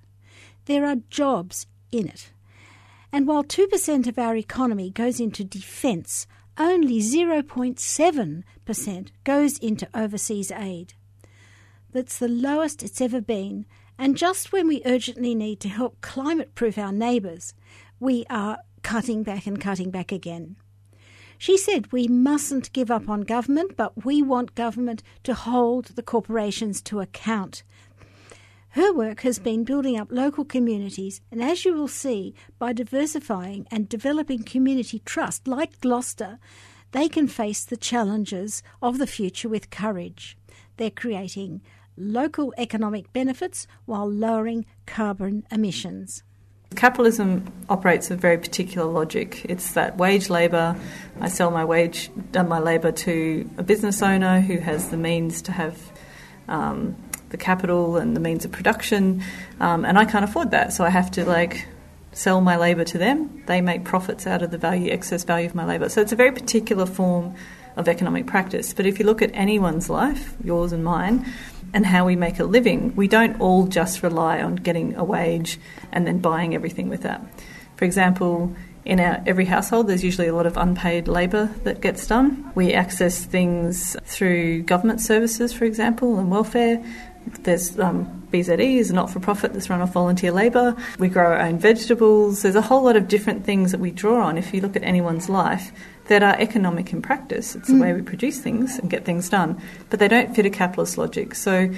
[0.67, 2.31] There are jobs in it.
[3.11, 6.27] And while 2% of our economy goes into defence,
[6.59, 10.93] only 0.7% goes into overseas aid.
[11.99, 13.67] That's the lowest it's ever been,
[13.99, 17.53] And just when we urgently need to help climate proof our neighbours,
[17.99, 20.55] we are cutting back and cutting back again.
[21.37, 26.03] She said we mustn't give up on government, but we want government to hold the
[26.03, 27.65] corporations to account.
[28.71, 33.67] Her work has been building up local communities, and as you will see, by diversifying
[33.73, 36.39] and developing community trust like Gloucester,
[36.93, 40.39] they can face the challenges of the future with courage.
[40.77, 41.63] They're creating
[41.99, 46.23] local economic benefits while lowering carbon emissions.
[46.77, 49.45] Capitalism operates a very particular logic.
[49.49, 50.77] It's that wage labour.
[51.21, 55.41] I sell my wage, done my labour to a business owner who has the means
[55.43, 55.79] to have
[56.47, 56.95] um,
[57.31, 59.23] the capital and the means of production,
[59.61, 61.67] um, and I can't afford that, so I have to like
[62.13, 63.43] sell my labour to them.
[63.47, 65.89] They make profits out of the value, excess value of my labour.
[65.89, 67.35] So it's a very particular form
[67.77, 68.75] of economic practice.
[68.75, 71.25] But if you look at anyone's life, yours and mine,
[71.73, 75.59] and how we make a living, we don't all just rely on getting a wage
[75.93, 77.23] and then buying everything with that.
[77.77, 78.55] For example,
[78.85, 82.51] in our, every household, there's usually a lot of unpaid labour that gets done.
[82.55, 86.83] We access things through government services, for example, and welfare.
[87.43, 90.77] There's um, BZE is a not for profit that's run off volunteer labour.
[90.99, 92.43] We grow our own vegetables.
[92.43, 94.83] There's a whole lot of different things that we draw on if you look at
[94.83, 95.73] anyone's life
[96.09, 97.55] that are economic in practice.
[97.55, 97.83] It's the mm.
[97.83, 99.61] way we produce things and get things done,
[99.91, 101.35] but they don't fit a capitalist logic.
[101.35, 101.71] So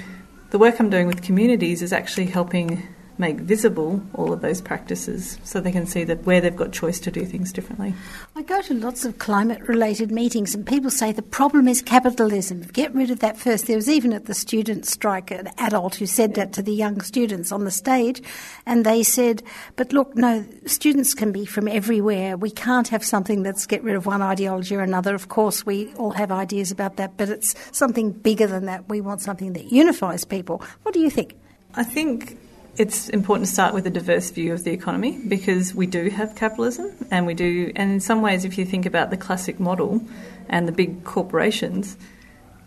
[0.51, 2.87] the work I'm doing with communities is actually helping
[3.17, 6.99] make visible all of those practices so they can see that where they've got choice
[7.01, 7.93] to do things differently.
[8.35, 12.61] I go to lots of climate related meetings and people say the problem is capitalism.
[12.73, 13.67] Get rid of that first.
[13.67, 17.01] There was even at the student strike an adult who said that to the young
[17.01, 18.21] students on the stage
[18.65, 19.43] and they said,
[19.75, 22.37] but look, no, students can be from everywhere.
[22.37, 25.13] We can't have something that's get rid of one ideology or another.
[25.13, 28.89] Of course, we all have ideas about that, but it's something bigger than that.
[28.89, 30.63] We want something that unifies people.
[30.83, 31.35] What do you think?
[31.75, 32.37] I think
[32.77, 36.35] it's important to start with a diverse view of the economy because we do have
[36.35, 40.01] capitalism and we do, and in some ways, if you think about the classic model
[40.47, 41.97] and the big corporations,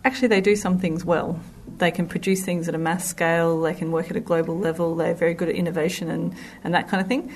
[0.03, 1.39] actually they do some things well.
[1.77, 4.95] They can produce things at a mass scale, they can work at a global level,
[4.95, 7.33] they're very good at innovation and, and that kind of thing.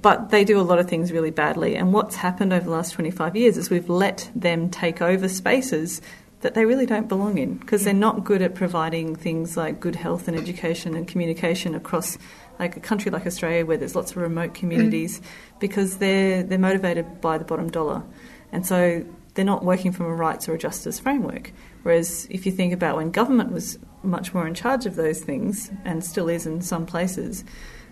[0.00, 1.76] But they do a lot of things really badly.
[1.76, 6.00] And what's happened over the last 25 years is we've let them take over spaces
[6.42, 9.96] that they really don't belong in because they're not good at providing things like good
[9.96, 12.18] health and education and communication across
[12.58, 15.24] like a country like Australia where there's lots of remote communities mm.
[15.60, 18.02] because they're they're motivated by the bottom dollar.
[18.50, 21.52] And so they're not working from a rights or a justice framework.
[21.84, 25.70] Whereas if you think about when government was much more in charge of those things
[25.84, 27.44] and still is in some places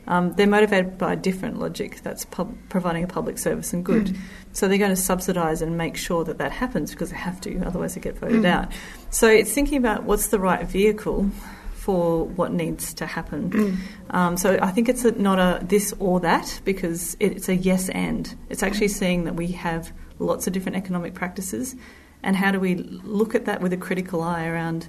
[0.07, 4.07] um, they're motivated by a different logic that's pub- providing a public service and good.
[4.07, 4.19] Mm.
[4.53, 7.63] So they're going to subsidise and make sure that that happens because they have to,
[7.65, 8.47] otherwise they get voted mm.
[8.47, 8.73] out.
[9.11, 11.31] So it's thinking about what's the right vehicle
[11.75, 13.51] for what needs to happen.
[13.51, 13.77] Mm.
[14.11, 17.89] Um, so I think it's a, not a this or that because it's a yes
[17.91, 18.35] and.
[18.49, 21.77] It's actually seeing that we have lots of different economic practices
[22.23, 24.89] and how do we look at that with a critical eye around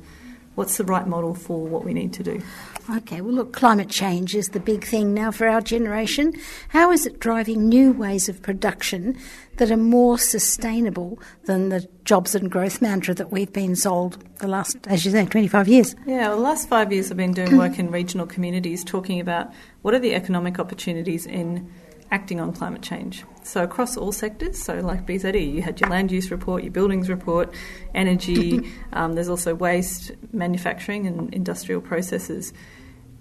[0.55, 2.41] what's the right model for what we need to do.
[2.89, 6.33] Okay, well, look, climate change is the big thing now for our generation.
[6.69, 9.17] How is it driving new ways of production
[9.57, 14.47] that are more sustainable than the jobs and growth mantra that we've been sold the
[14.47, 15.95] last, as you say, 25 years?
[16.05, 19.53] Yeah, well, the last five years I've been doing work in regional communities talking about
[19.83, 21.71] what are the economic opportunities in
[22.11, 23.23] acting on climate change.
[23.43, 27.09] So across all sectors, so like BZE, you had your land use report, your buildings
[27.09, 27.53] report,
[27.95, 28.71] energy.
[28.93, 32.53] um, there's also waste, manufacturing, and industrial processes.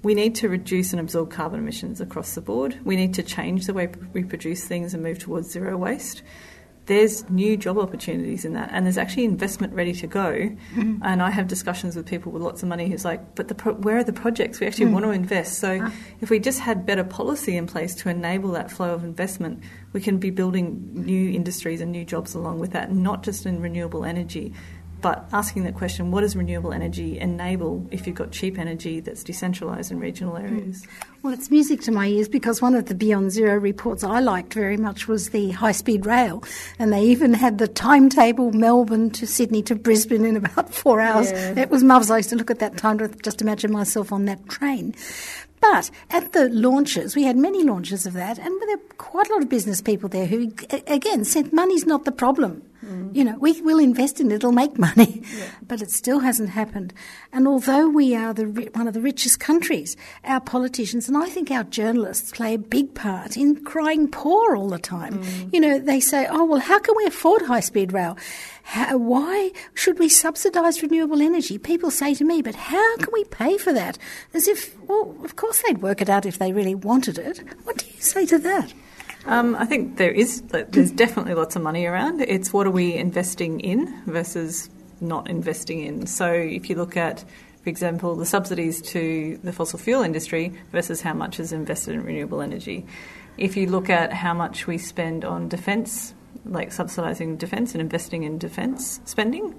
[0.02, 2.78] We need to reduce and absorb carbon emissions across the board.
[2.84, 6.22] We need to change the way we produce things and move towards zero waste
[6.90, 10.32] there's new job opportunities in that, and there's actually investment ready to go.
[10.32, 10.96] Mm-hmm.
[11.02, 13.98] And I have discussions with people with lots of money who's like, but pro- where
[13.98, 14.94] are the projects we actually mm.
[14.94, 15.60] want to invest?
[15.60, 15.92] So ah.
[16.20, 19.62] if we just had better policy in place to enable that flow of investment,
[19.92, 23.60] we can be building new industries and new jobs along with that, not just in
[23.60, 24.52] renewable energy,
[25.00, 29.24] but asking that question what does renewable energy enable if you've got cheap energy that's
[29.24, 30.46] decentralised in regional hmm.
[30.46, 30.86] areas?
[31.22, 34.54] Well, it's music to my ears because one of the Beyond Zero reports I liked
[34.54, 36.42] very much was the high speed rail.
[36.78, 41.30] And they even had the timetable Melbourne to Sydney to Brisbane in about four hours.
[41.30, 41.58] Yeah.
[41.58, 42.10] It was marvellous.
[42.10, 44.94] I used to look at that time to just imagine myself on that train.
[45.60, 49.32] But at the launches, we had many launches of that, and there were quite a
[49.34, 50.52] lot of business people there who,
[50.86, 53.14] again, said money's not the problem Mm.
[53.14, 55.50] You know, we will invest in it; it'll make money, yeah.
[55.66, 56.94] but it still hasn't happened.
[57.32, 61.50] And although we are the one of the richest countries, our politicians and I think
[61.50, 65.22] our journalists play a big part in crying poor all the time.
[65.22, 65.52] Mm.
[65.52, 68.16] You know, they say, "Oh well, how can we afford high speed rail?"
[68.62, 71.58] How, why should we subsidise renewable energy?
[71.58, 73.98] People say to me, but how can we pay for that?
[74.32, 77.42] As if, well, of course they'd work it out if they really wanted it.
[77.64, 78.72] What do you say to that?
[79.26, 82.20] Um, I think there is there's definitely lots of money around.
[82.22, 86.06] It's what are we investing in versus not investing in.
[86.06, 87.24] So if you look at,
[87.62, 92.04] for example, the subsidies to the fossil fuel industry versus how much is invested in
[92.04, 92.86] renewable energy.
[93.38, 96.14] If you look at how much we spend on defence,
[96.44, 99.54] like subsidising defence and investing in defence spending,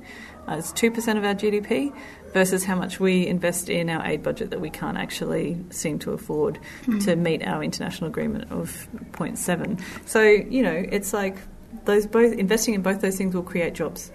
[0.52, 1.96] uh, it's 2% of our GDP
[2.34, 6.12] versus how much we invest in our aid budget that we can't actually seem to
[6.12, 7.04] afford mm.
[7.06, 9.82] to meet our international agreement of 0.7.
[10.06, 11.38] So, you know, it's like
[11.86, 14.12] those both investing in both those things will create jobs.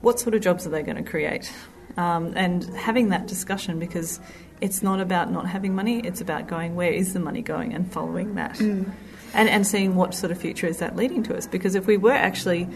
[0.00, 1.52] What sort of jobs are they going to create?
[1.96, 4.20] Um, and having that discussion because
[4.60, 7.90] it's not about not having money, it's about going where is the money going and
[7.92, 8.56] following that.
[8.56, 8.90] Mm.
[9.32, 11.46] And, and seeing what sort of future is that leading to us.
[11.46, 12.68] Because if we were actually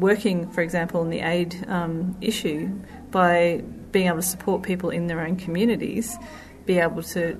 [0.00, 2.70] working, for example, in the aid um, issue
[3.10, 6.16] by being able to support people in their own communities,
[6.66, 7.38] be able to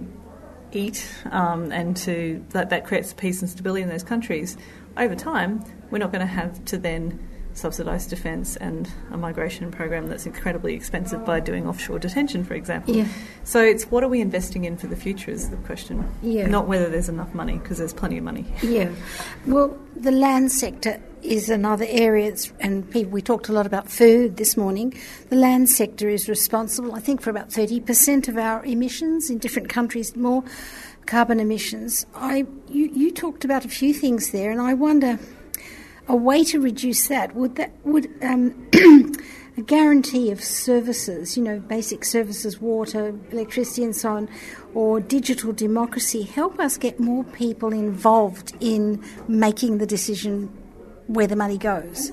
[0.73, 4.57] eat, um, and to that, that creates peace and stability in those countries.
[4.97, 10.09] Over time, we're not going to have to then subsidise defence and a migration program
[10.09, 12.95] that's incredibly expensive by doing offshore detention, for example.
[12.95, 13.09] Yeah.
[13.45, 16.09] So it's what are we investing in for the future is the question.
[16.23, 16.47] Yeah.
[16.47, 18.47] Not whether there's enough money, because there's plenty of money.
[18.63, 18.91] Yeah.
[19.47, 24.37] Well, the land sector is another area, and people, we talked a lot about food
[24.37, 24.95] this morning.
[25.29, 29.69] The land sector is responsible, I think, for about 30% of our emissions in different
[29.69, 30.45] countries, more
[31.07, 32.07] carbon emissions.
[32.15, 35.19] I, you, you talked about a few things there, and I wonder
[36.09, 38.69] a way to reduce that would that would um,
[39.57, 44.29] a guarantee of services, you know, basic services, water, electricity, and so on,
[44.75, 50.51] or digital democracy help us get more people involved in making the decision
[51.13, 52.13] where the money goes.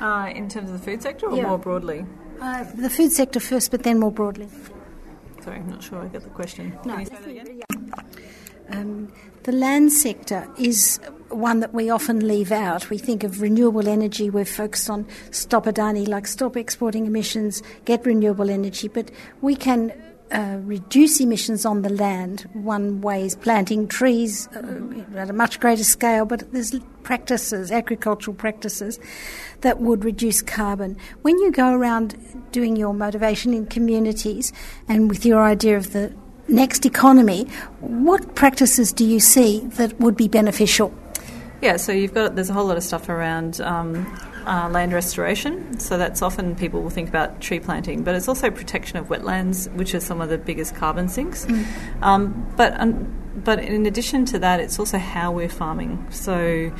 [0.00, 1.42] Uh, in terms of the food sector, or yeah.
[1.42, 2.04] more broadly?
[2.40, 4.48] Uh, the food sector first, but then more broadly.
[5.42, 6.78] Sorry, I'm not sure I get the question.
[6.84, 6.92] No.
[6.94, 7.92] Can you say that again?
[8.70, 9.12] Um,
[9.44, 11.00] the land sector is
[11.30, 12.90] one that we often leave out.
[12.90, 18.04] We think of renewable energy, we're focused on stop Adani, like stop exporting emissions, get
[18.04, 19.92] renewable energy, but we can
[20.30, 22.48] uh, reduce emissions on the land.
[22.52, 28.34] One way is planting trees uh, at a much greater scale, but there's practices, agricultural
[28.34, 28.98] practices,
[29.62, 30.96] that would reduce carbon.
[31.22, 32.16] When you go around
[32.52, 34.52] doing your motivation in communities
[34.88, 36.14] and with your idea of the
[36.48, 37.44] next economy,
[37.80, 40.92] what practices do you see that would be beneficial?
[41.60, 44.04] Yeah, so you've got there's a whole lot of stuff around um,
[44.48, 45.78] uh, land restoration.
[45.78, 49.70] So that's often people will think about tree planting, but it's also protection of wetlands,
[49.74, 51.44] which are some of the biggest carbon sinks.
[51.44, 52.02] Mm.
[52.02, 56.06] Um, but um, but in addition to that, it's also how we're farming.
[56.10, 56.72] So.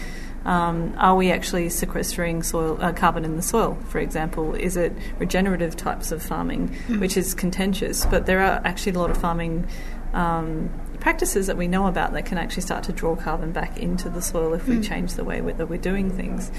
[0.45, 3.77] Um, are we actually sequestering soil uh, carbon in the soil?
[3.89, 7.01] For example, is it regenerative types of farming, mm.
[7.01, 8.07] which is contentious?
[8.07, 9.67] But there are actually a lot of farming
[10.15, 10.71] um,
[11.09, 14.21] practices that we know about that can actually start to draw carbon back into the
[14.21, 14.85] soil if we mm.
[14.87, 16.53] change the way that we're doing things.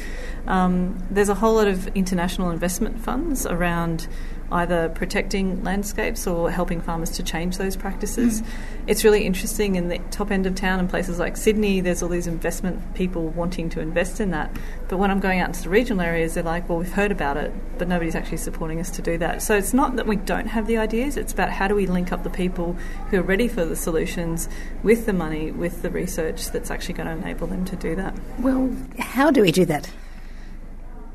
[0.47, 4.07] Um, there's a whole lot of international investment funds around
[4.51, 8.41] either protecting landscapes or helping farmers to change those practices.
[8.41, 8.47] Mm.
[8.87, 12.09] It's really interesting in the top end of town and places like Sydney, there's all
[12.09, 14.55] these investment people wanting to invest in that.
[14.87, 17.37] But when I'm going out into the regional areas, they're like, well, we've heard about
[17.37, 19.41] it, but nobody's actually supporting us to do that.
[19.41, 22.11] So it's not that we don't have the ideas, it's about how do we link
[22.11, 22.73] up the people
[23.09, 24.49] who are ready for the solutions
[24.83, 28.15] with the money, with the research that's actually going to enable them to do that.
[28.39, 29.89] Well, how do we do that?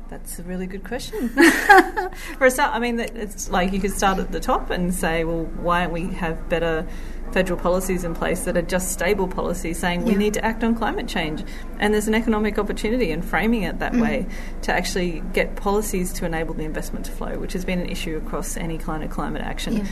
[0.09, 1.29] That's a really good question.
[2.37, 5.23] For a start, I mean, it's like you could start at the top and say,
[5.23, 6.87] well, why don't we have better
[7.31, 10.13] federal policies in place that are just stable policies saying yeah.
[10.13, 11.43] we need to act on climate change?
[11.79, 14.01] And there's an economic opportunity in framing it that mm.
[14.01, 14.27] way
[14.61, 18.17] to actually get policies to enable the investment to flow, which has been an issue
[18.17, 19.77] across any kind of climate action.
[19.77, 19.85] Yeah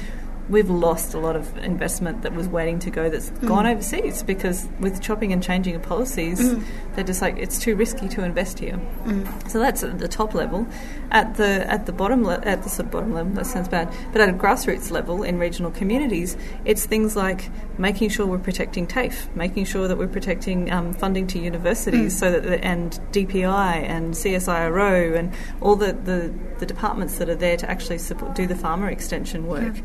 [0.49, 3.47] we've lost a lot of investment that was waiting to go that's mm.
[3.47, 6.63] gone overseas because with chopping and changing of policies, mm.
[6.95, 8.79] they're just like it's too risky to invest here.
[9.05, 9.49] Mm.
[9.49, 10.67] So that's at the top level.
[11.11, 13.93] At the at the bottom le- at the sort of bottom level, that sounds bad,
[14.11, 16.35] but at a grassroots level in regional communities,
[16.65, 21.27] it's things like making sure we're protecting TAFE, making sure that we're protecting um, funding
[21.27, 22.19] to universities, mm.
[22.19, 27.35] so that the, and DPI and CSIRO and all the, the, the departments that are
[27.35, 29.75] there to actually support, do the farmer extension work.
[29.75, 29.83] Yeah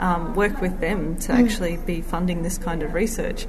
[0.00, 1.44] um, work with them to mm.
[1.44, 3.46] actually be funding this kind of research.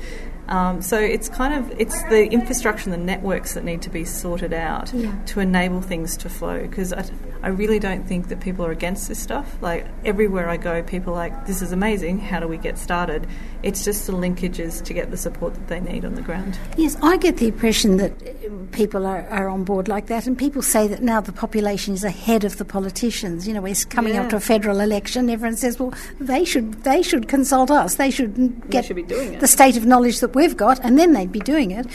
[0.52, 4.04] Um, so it's kind of it's the infrastructure and the networks that need to be
[4.06, 5.14] sorted out Yeah.
[5.28, 6.60] to enable things to flow.
[6.62, 7.06] Because I,
[7.42, 9.56] I really don't think that people are against this stuff.
[9.62, 12.20] Like everywhere I go, people are like this is amazing.
[12.20, 13.26] How do we get started?
[13.64, 16.60] It's just the linkages to get the support that they need on the ground.
[16.78, 20.38] Yes, I get the impression that uh, people are, are on board like that, and
[20.38, 23.48] people say that now the population is ahead of the politicians.
[23.48, 25.30] You know, we're coming up to a federal election.
[25.30, 27.96] Everyone says, "Well, they should they should consult us.
[27.96, 31.10] They should get should be doing the state of knowledge that we've got, and then
[31.14, 31.86] they'd be doing it."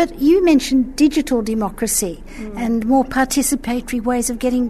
[0.00, 2.56] But you mentioned digital democracy Mm.
[2.64, 4.64] and more participatory ways of getting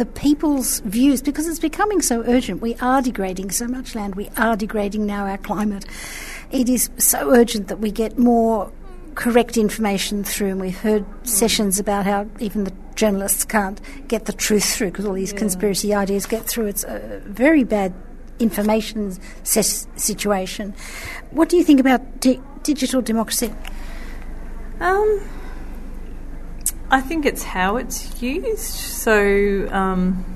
[0.00, 2.60] the people's views because it's becoming so urgent.
[2.60, 4.14] We are degrading so much land.
[4.14, 5.84] We are degrading now our climate.
[6.50, 8.70] It is so urgent that we get more
[9.14, 12.72] correct information through, and we've heard sessions about how even the
[13.02, 16.66] journalists can't get the truth through because all these conspiracy ideas get through.
[16.66, 17.92] It's a very bad
[18.38, 20.74] information situation.
[21.30, 22.40] What do you think about di-
[22.74, 23.52] digital democracy?
[24.80, 25.20] Um,
[26.90, 28.60] I think it's how it's used.
[28.60, 30.35] So um,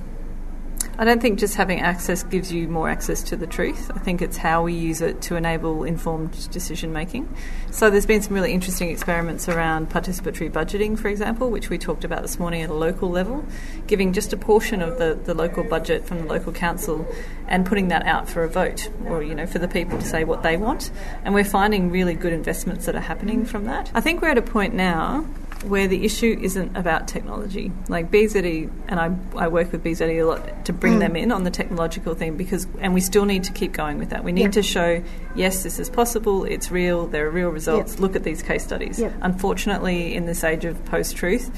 [1.00, 3.90] I don't think just having access gives you more access to the truth.
[3.94, 7.34] I think it's how we use it to enable informed decision making.
[7.70, 12.04] So there's been some really interesting experiments around participatory budgeting, for example, which we talked
[12.04, 13.46] about this morning at a local level,
[13.86, 17.08] giving just a portion of the, the local budget from the local council
[17.48, 20.24] and putting that out for a vote or, you know, for the people to say
[20.24, 20.90] what they want.
[21.24, 23.90] And we're finding really good investments that are happening from that.
[23.94, 25.24] I think we're at a point now
[25.64, 27.70] where the issue isn't about technology.
[27.88, 31.00] Like BZE, and I, I work with BZE a lot to bring mm.
[31.00, 34.10] them in on the technological thing because, and we still need to keep going with
[34.10, 34.24] that.
[34.24, 34.50] We need Yeah.
[34.50, 35.02] to show,
[35.34, 38.00] yes, this is possible, it's real, there are real results, Yeah.
[38.00, 38.98] look at these case studies.
[38.98, 39.10] Yeah.
[39.20, 41.50] Unfortunately, in this age of post truth,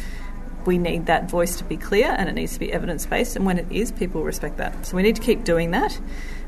[0.66, 3.36] we need that voice to be clear and it needs to be evidence based.
[3.36, 4.86] And when it is, people respect that.
[4.86, 5.98] So we need to keep doing that.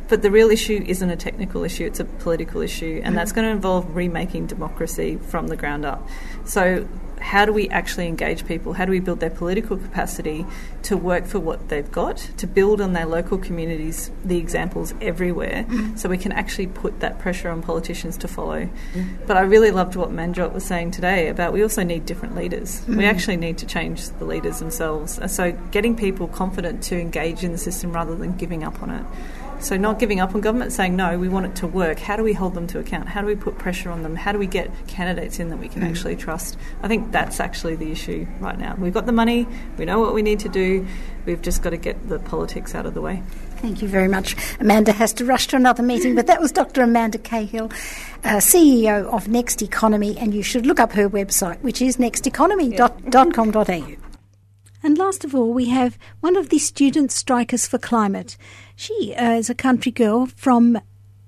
[0.09, 3.01] But the real issue isn't a technical issue, it's a political issue.
[3.03, 3.17] And mm.
[3.17, 6.07] that's going to involve remaking democracy from the ground up.
[6.45, 6.87] So,
[7.25, 8.75] how do we actually engage people?
[8.75, 10.45] How do we build their political capacity
[10.83, 15.65] to work for what they've got, to build on their local communities, the examples everywhere,
[15.65, 15.97] mm-hmm.
[15.97, 18.67] so we can actually put that pressure on politicians to follow?
[18.67, 19.25] Mm-hmm.
[19.27, 22.83] But I really loved what Manjot was saying today about we also need different leaders.
[22.87, 23.05] We mm-hmm.
[23.05, 25.19] actually need to change the leaders themselves.
[25.33, 29.07] So, getting people confident to engage in the system rather than giving up on it.
[29.65, 31.99] So, not giving up on government, saying, no, we want it to work.
[31.99, 33.09] How do we hold them to account?
[33.09, 34.15] How do we put pressure on them?
[34.15, 36.59] How do we get candidates in that we can actually trust?
[36.83, 38.75] I think that's actually the issue right now.
[38.79, 39.49] We've got the money,
[39.79, 40.87] we know what we need to do,
[41.25, 43.23] we've just got to get the politics out of the way.
[43.57, 44.37] Thank you very much.
[44.61, 46.83] Amanda has to rush to another meeting, but that was Dr.
[46.83, 47.73] Amanda Cahill,
[48.23, 53.97] uh, CEO of Next Economy, and you should look up her website, which is nexteconomy.com.au.
[54.83, 58.37] And last of all, we have one of the student strikers for climate.
[58.77, 60.79] She uh, is a country girl from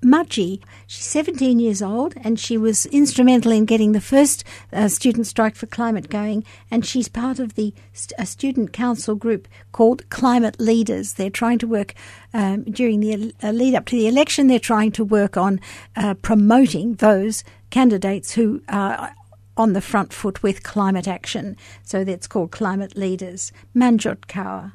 [0.02, 0.60] Mudgee.
[0.86, 5.56] She's 17 years old and she was instrumental in getting the first uh, student strike
[5.56, 6.44] for climate going.
[6.70, 11.14] And she's part of the st- a student council group called Climate Leaders.
[11.14, 11.94] They're trying to work
[12.34, 14.46] um, during the uh, lead up to the election.
[14.46, 15.60] They're trying to work on
[15.96, 19.12] uh, promoting those candidates who are
[19.56, 21.56] on the front foot with climate action.
[21.82, 23.52] So that's called Climate Leaders.
[23.74, 24.72] Manjot Kaur.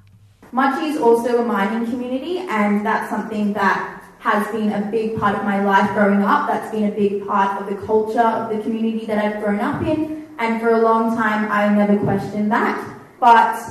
[0.54, 5.38] Mudgee is also a mining community, and that's something that has been a big part
[5.38, 6.48] of my life growing up.
[6.48, 9.82] That's been a big part of the culture of the community that I've grown up
[9.82, 12.78] in, and for a long time I never questioned that.
[13.22, 13.64] But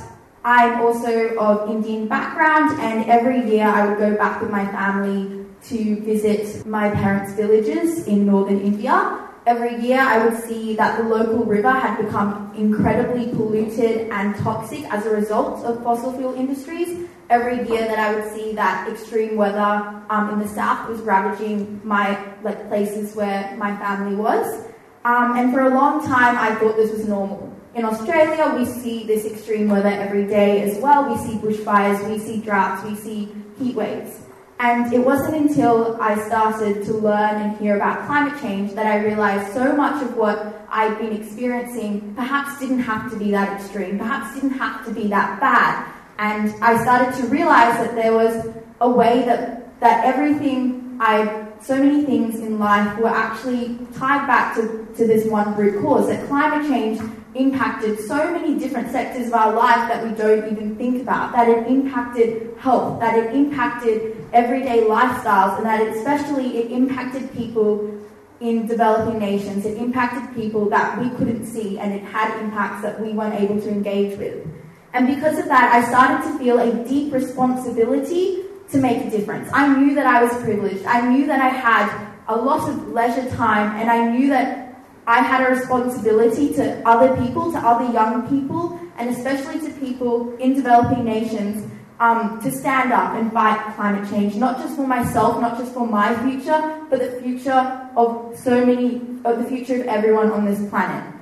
[0.43, 5.45] I'm also of Indian background, and every year I would go back with my family
[5.69, 9.29] to visit my parents' villages in northern India.
[9.47, 14.83] Every year I would see that the local river had become incredibly polluted and toxic
[14.93, 17.09] as a result of fossil fuel industries.
[17.29, 21.81] Every year that I would see that extreme weather um, in the south was ravaging
[21.83, 24.65] my like places where my family was.
[25.05, 27.51] Um, and for a long time I thought this was normal.
[27.73, 31.09] In Australia, we see this extreme weather every day as well.
[31.09, 34.19] We see bushfires, we see droughts, we see heat waves.
[34.61, 39.03] And it wasn't until I started to learn and hear about climate change that I
[39.03, 43.97] realized so much of what I'd been experiencing perhaps didn't have to be that extreme,
[43.97, 45.91] perhaps didn't have to be that bad.
[46.19, 51.77] And I started to realize that there was a way that, that everything I, so
[51.77, 56.27] many things in life were actually tied back to, to this one root cause, that
[56.27, 56.99] climate change
[57.35, 61.47] impacted so many different sectors of our life that we don't even think about, that
[61.47, 67.97] it impacted health, that it impacted everyday lifestyles, and that it, especially it impacted people
[68.41, 69.65] in developing nations.
[69.65, 73.61] It impacted people that we couldn't see, and it had impacts that we weren't able
[73.61, 74.45] to engage with.
[74.93, 79.49] And because of that, I started to feel a deep responsibility to make a difference.
[79.53, 80.85] I knew that I was privileged.
[80.85, 85.21] I knew that I had a lot of leisure time, and I knew that I
[85.21, 90.53] had a responsibility to other people, to other young people, and especially to people in
[90.53, 91.69] developing nations
[91.99, 95.85] um, to stand up and fight climate change, not just for myself, not just for
[95.85, 100.67] my future, but the future of so many, of the future of everyone on this
[100.69, 101.13] planet.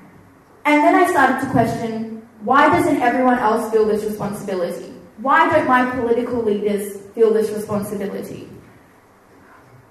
[0.66, 4.89] And then I started to question why doesn't everyone else feel this responsibility?
[5.22, 8.48] Why don't my political leaders feel this responsibility?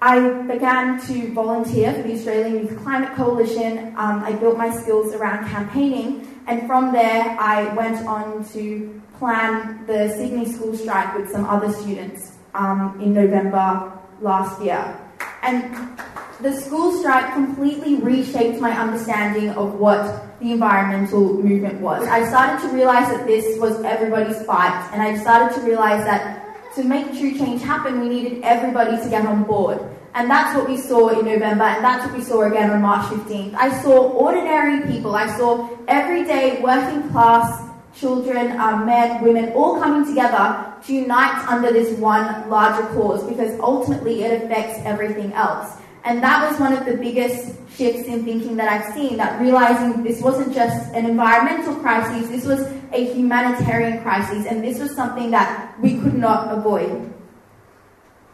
[0.01, 3.93] I began to volunteer for the Australian Youth Climate Coalition.
[3.97, 9.85] Um, I built my skills around campaigning, and from there, I went on to plan
[9.85, 14.97] the Sydney school strike with some other students um, in November last year.
[15.43, 15.97] And
[16.41, 22.07] the school strike completely reshaped my understanding of what the environmental movement was.
[22.07, 26.45] I started to realize that this was everybody's fight, and I started to realize that
[26.75, 29.79] to make true change happen, we needed everybody to get on board.
[30.15, 33.05] And that's what we saw in November, and that's what we saw again on March
[33.11, 33.53] 15th.
[33.55, 40.07] I saw ordinary people, I saw everyday working class children, um, men, women, all coming
[40.07, 45.77] together to unite under this one larger cause because ultimately it affects everything else.
[46.05, 50.03] And that was one of the biggest shifts in thinking that I've seen, that realizing
[50.03, 52.61] this wasn't just an environmental crisis, this was
[52.93, 57.13] a humanitarian crisis, and this was something that we could not avoid.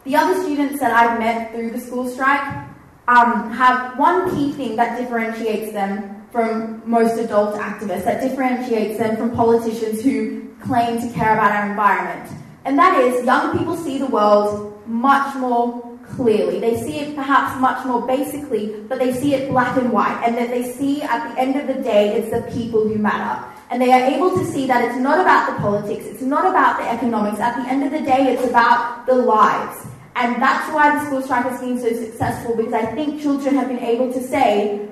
[0.04, 2.68] The other students that I've met through the school strike
[3.08, 9.16] um, have one key thing that differentiates them from most adult activists, that differentiates them
[9.16, 12.30] from politicians who claim to care about our environment.
[12.64, 16.60] And that is, young people see the world much more clearly.
[16.60, 20.36] They see it perhaps much more basically, but they see it black and white, and
[20.36, 23.44] that they see at the end of the day it's the people who matter.
[23.70, 26.78] And they are able to see that it's not about the politics, it's not about
[26.78, 27.40] the economics.
[27.40, 29.86] At the end of the day, it's about the lives.
[30.14, 33.68] And that's why the school strike has been so successful because I think children have
[33.68, 34.88] been able to say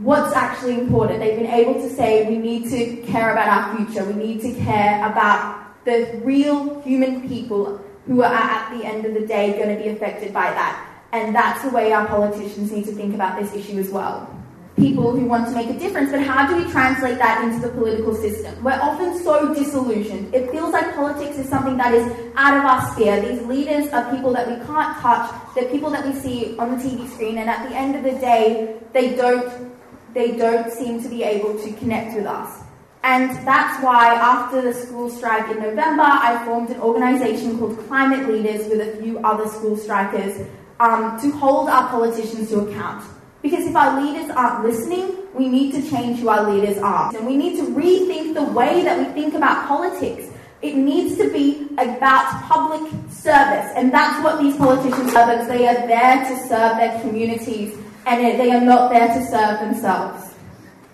[0.00, 1.20] what's actually important.
[1.20, 4.54] They've been able to say we need to care about our future, we need to
[4.62, 9.76] care about the real human people who are at the end of the day going
[9.76, 10.86] to be affected by that.
[11.12, 14.40] And that's the way our politicians need to think about this issue as well
[14.80, 17.72] people who want to make a difference, but how do we translate that into the
[17.74, 18.62] political system?
[18.64, 20.34] We're often so disillusioned.
[20.34, 23.20] It feels like politics is something that is out of our sphere.
[23.20, 25.30] These leaders are people that we can't touch.
[25.54, 28.18] They're people that we see on the TV screen, and at the end of the
[28.20, 29.70] day, they don't
[30.14, 32.62] they don't seem to be able to connect with us.
[33.02, 38.28] And that's why, after the school strike in November, I formed an organisation called Climate
[38.28, 40.46] Leaders with a few other school strikers
[40.80, 43.02] um, to hold our politicians to account.
[43.40, 47.16] Because if our leaders aren't listening, we need to change who our leaders are.
[47.16, 50.26] And we need to rethink the way that we think about politics.
[50.60, 53.72] It needs to be about public service.
[53.76, 55.26] And that's what these politicians are.
[55.26, 59.60] Because they are there to serve their communities and they are not there to serve
[59.60, 60.34] themselves.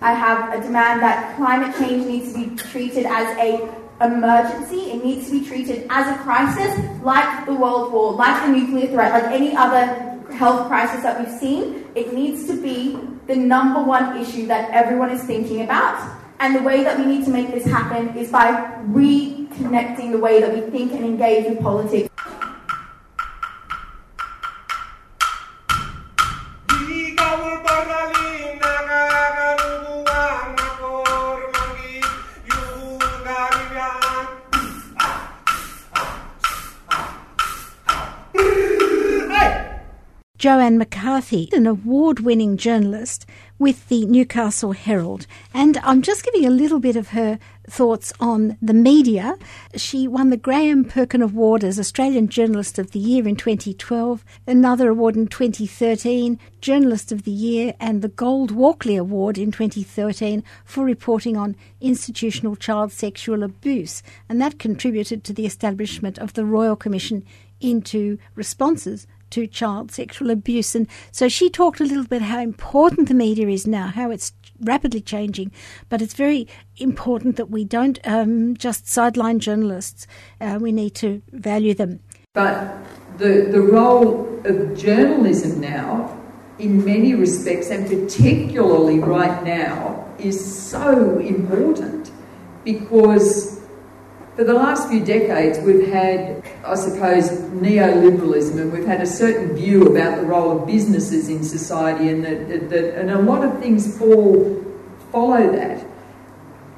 [0.00, 3.68] I have a demand that climate change needs to be treated as a
[4.00, 4.90] emergency.
[4.90, 8.88] It needs to be treated as a crisis, like the World War, like the nuclear
[8.88, 13.82] threat, like any other health crisis that we've seen, it needs to be the number
[13.82, 16.16] one issue that everyone is thinking about.
[16.38, 18.52] And the way that we need to make this happen is by
[18.88, 22.10] reconnecting the way that we think and engage with politics.
[40.46, 43.26] Joanne McCarthy, an award winning journalist
[43.58, 45.26] with the Newcastle Herald.
[45.52, 49.38] And I'm just giving a little bit of her thoughts on the media.
[49.74, 54.90] She won the Graham Perkin Award as Australian Journalist of the Year in 2012, another
[54.90, 60.84] award in 2013, Journalist of the Year, and the Gold Walkley Award in 2013 for
[60.84, 64.00] reporting on institutional child sexual abuse.
[64.28, 67.24] And that contributed to the establishment of the Royal Commission
[67.60, 70.74] into responses to child sexual abuse.
[70.74, 74.32] And so she talked a little bit how important the media is now, how it's
[74.60, 75.52] rapidly changing,
[75.88, 76.48] but it's very
[76.78, 80.06] important that we don't um, just sideline journalists.
[80.40, 82.00] Uh, we need to value them.
[82.34, 82.76] But
[83.18, 86.20] the, the role of journalism now,
[86.58, 92.10] in many respects, and particularly right now, is so important
[92.64, 93.55] because
[94.36, 99.56] for the last few decades, we've had, I suppose, neoliberalism, and we've had a certain
[99.56, 103.58] view about the role of businesses in society, and that, that and a lot of
[103.60, 104.62] things fall
[105.10, 105.86] follow that.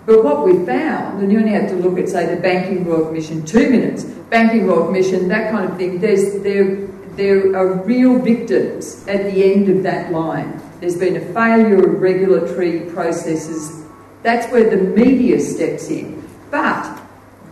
[0.06, 3.06] But what we found, and you only have to look at, say, the Banking Royal
[3.06, 5.98] Commission, two minutes, Banking Royal Commission, that kind of thing.
[5.98, 6.86] There's there
[7.16, 10.62] there are real victims at the end of that line.
[10.78, 13.84] There's been a failure of regulatory processes.
[14.22, 16.22] That's where the media steps in.
[16.52, 16.97] But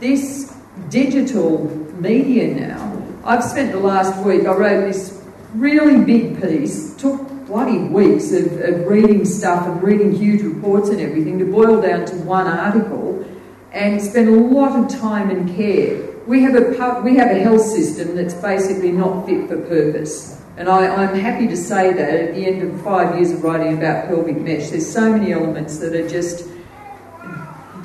[0.01, 0.55] this
[0.88, 1.66] digital
[1.99, 5.22] media now, I've spent the last week, I wrote this
[5.55, 11.01] really big piece, took bloody weeks of, of reading stuff and reading huge reports and
[11.01, 13.24] everything to boil down to one article
[13.72, 16.11] and spent a lot of time and care.
[16.26, 20.42] We have a, we have a health system that's basically not fit for purpose.
[20.57, 23.76] And I, am happy to say that at the end of five years of writing
[23.76, 26.49] about pelvic mesh, there's so many elements that are just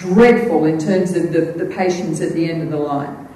[0.02, 3.28] dreadful in terms of the, the patients at the end of the line.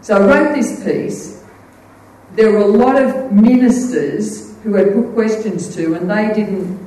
[0.00, 1.44] So I wrote this piece.
[2.32, 6.80] There were a lot of ministers who had put questions to, and they didn't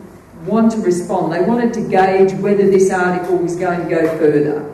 [0.45, 1.33] want to respond.
[1.33, 4.73] They wanted to gauge whether this article was going to go further.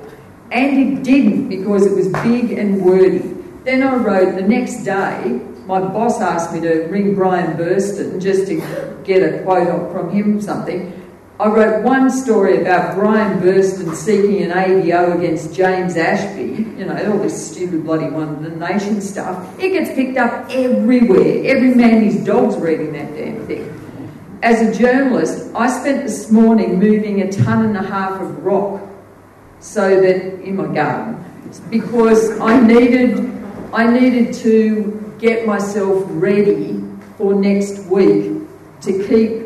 [0.51, 3.19] And it didn't because it was big and wordy.
[3.63, 8.47] Then I wrote the next day, my boss asked me to ring Brian Burston just
[8.47, 11.02] to get a quote from him something.
[11.43, 17.11] I wrote one story about Brian Burston seeking an AVO against James Ashby, you know,
[17.11, 19.59] all this stupid bloody one, the nation stuff.
[19.59, 21.43] It gets picked up everywhere.
[21.43, 24.39] Every man his dog's reading that damn thing.
[24.41, 28.81] As a journalist, I spent this morning moving a ton and a half of rock
[29.59, 31.25] so that in my garden
[31.69, 33.19] because I needed
[33.73, 36.81] I needed to get myself ready
[37.17, 38.31] for next week
[38.83, 39.42] to keep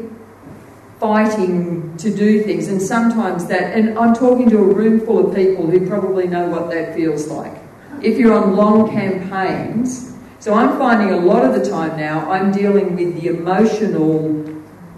[1.00, 2.68] fighting to do things.
[2.68, 6.48] And sometimes that and I'm talking to a room full of people who probably know
[6.50, 7.56] what that feels like.
[8.02, 12.52] If you're on long campaigns so I'm finding a lot of the time now I'm
[12.52, 14.46] dealing with the emotional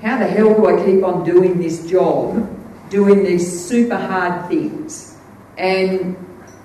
[0.02, 2.56] how the hell do I keep on doing this job
[2.90, 5.18] doing these super hard things?
[5.58, 6.18] And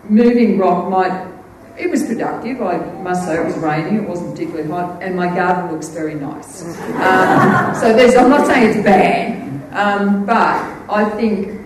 [0.08, 1.28] moving rock might,
[1.76, 3.40] it was productive, I must say.
[3.40, 6.62] It was raining, it wasn't particularly hot, and my garden looks very nice.
[6.62, 10.56] Um, so there's, I'm not saying it's bad, um, but
[10.88, 11.60] I think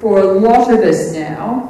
[0.00, 1.68] for a lot of us now,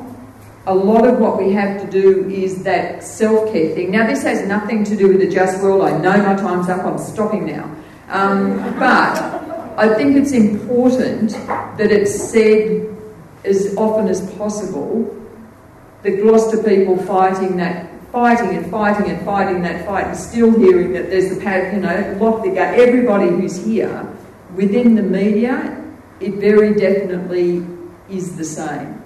[0.66, 3.91] a lot of what we have to do is that self care thing.
[3.91, 5.83] Now, this has nothing to do with the just world.
[5.83, 7.64] I know my time's up, I'm stopping now.
[8.11, 9.18] Um, but
[9.76, 12.97] I think it's important that it's said
[13.45, 15.22] as often as possible
[16.03, 20.93] the Gloucester people fighting that, fighting and fighting and fighting that fight, and still hearing
[20.93, 22.81] that there's the you know, lock the gate.
[22.81, 24.07] Everybody who's here
[24.55, 25.85] within the media,
[26.21, 27.65] it very definitely
[28.11, 29.03] is the same.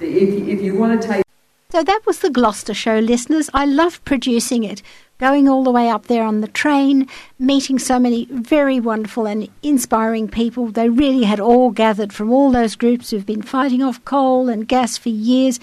[0.00, 1.22] If, if you want to take
[1.70, 3.50] so that was the Gloucester Show, listeners.
[3.52, 4.80] I love producing it,
[5.18, 7.06] going all the way up there on the train,
[7.38, 10.68] meeting so many very wonderful and inspiring people.
[10.68, 14.66] They really had all gathered from all those groups who've been fighting off coal and
[14.66, 15.60] gas for years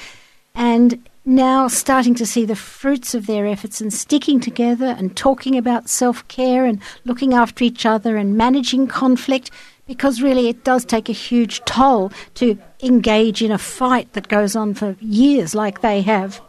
[0.55, 5.57] and now starting to see the fruits of their efforts and sticking together and talking
[5.57, 9.51] about self care and looking after each other and managing conflict
[9.87, 14.55] because really it does take a huge toll to engage in a fight that goes
[14.55, 16.41] on for years like they have.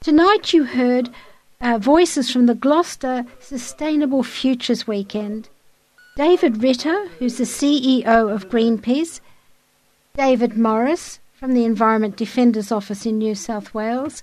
[0.00, 1.10] Tonight you heard
[1.60, 5.48] uh, voices from the Gloucester Sustainable Futures Weekend.
[6.16, 9.20] David Ritter, who's the CEO of Greenpeace,
[10.14, 14.22] David Morris from the Environment Defenders Office in New South Wales,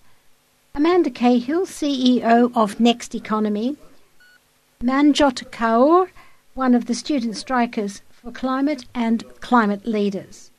[0.73, 3.77] Amanda Cahill, CEO of Next Economy,
[4.81, 6.09] Manjot Kaur,
[6.55, 10.49] one of the student strikers for climate and climate leaders.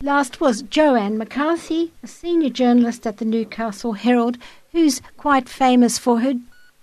[0.00, 4.38] Last was Joanne McCarthy, a senior journalist at the Newcastle Herald,
[4.70, 6.34] who's quite famous for her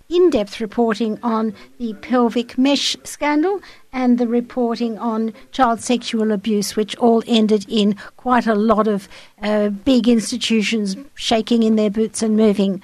[0.08, 3.60] in depth reporting on the pelvic mesh scandal
[3.92, 9.06] and the reporting on child sexual abuse, which all ended in quite a lot of
[9.42, 12.80] uh, big institutions shaking in their boots and moving.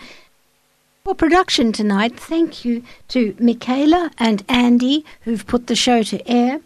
[1.05, 6.61] For production tonight, thank you to Michaela and Andy who've put the show to air,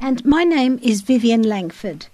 [0.00, 2.06] and my name is Vivian Langford.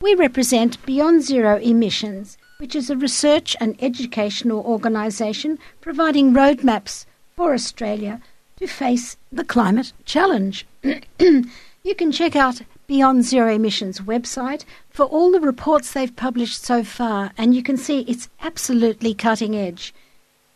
[0.00, 7.06] We represent Beyond Zero Emissions, which is a research and educational organisation providing roadmaps
[7.36, 8.20] for Australia
[8.56, 10.66] to face the climate challenge.
[10.82, 16.82] you can check out Beyond Zero Emissions website for all the reports they've published so
[16.82, 19.94] far, and you can see it's absolutely cutting edge.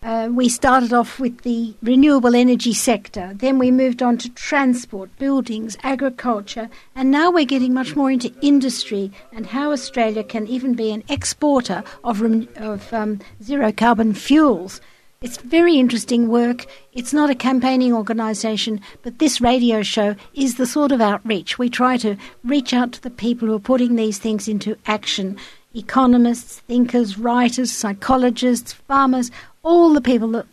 [0.03, 5.17] Uh, we started off with the renewable energy sector, then we moved on to transport,
[5.17, 10.75] buildings, agriculture, and now we're getting much more into industry and how Australia can even
[10.75, 12.21] be an exporter of,
[12.57, 14.81] of um, zero carbon fuels.
[15.21, 16.67] It's very interesting work.
[16.93, 21.61] It's not a campaigning organisation, but this radio show is the sort of outreach.
[21.61, 25.39] We try to reach out to the people who are putting these things into action
[25.75, 29.31] economists, thinkers, writers, psychologists, farmers,
[29.63, 30.47] all the people that,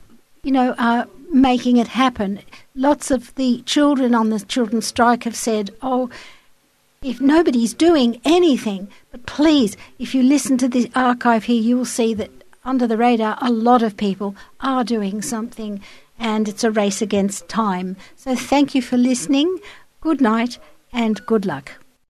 [0.43, 2.39] you know, are making it happen.
[2.75, 6.09] Lots of the children on the children's strike have said, oh,
[7.01, 11.85] if nobody's doing anything, but please, if you listen to the archive here, you will
[11.85, 12.31] see that
[12.65, 15.81] under the radar, a lot of people are doing something,
[16.19, 17.95] and it's a race against time.
[18.17, 19.59] So thank you for listening.
[20.01, 20.59] Good night
[20.91, 21.71] and good luck.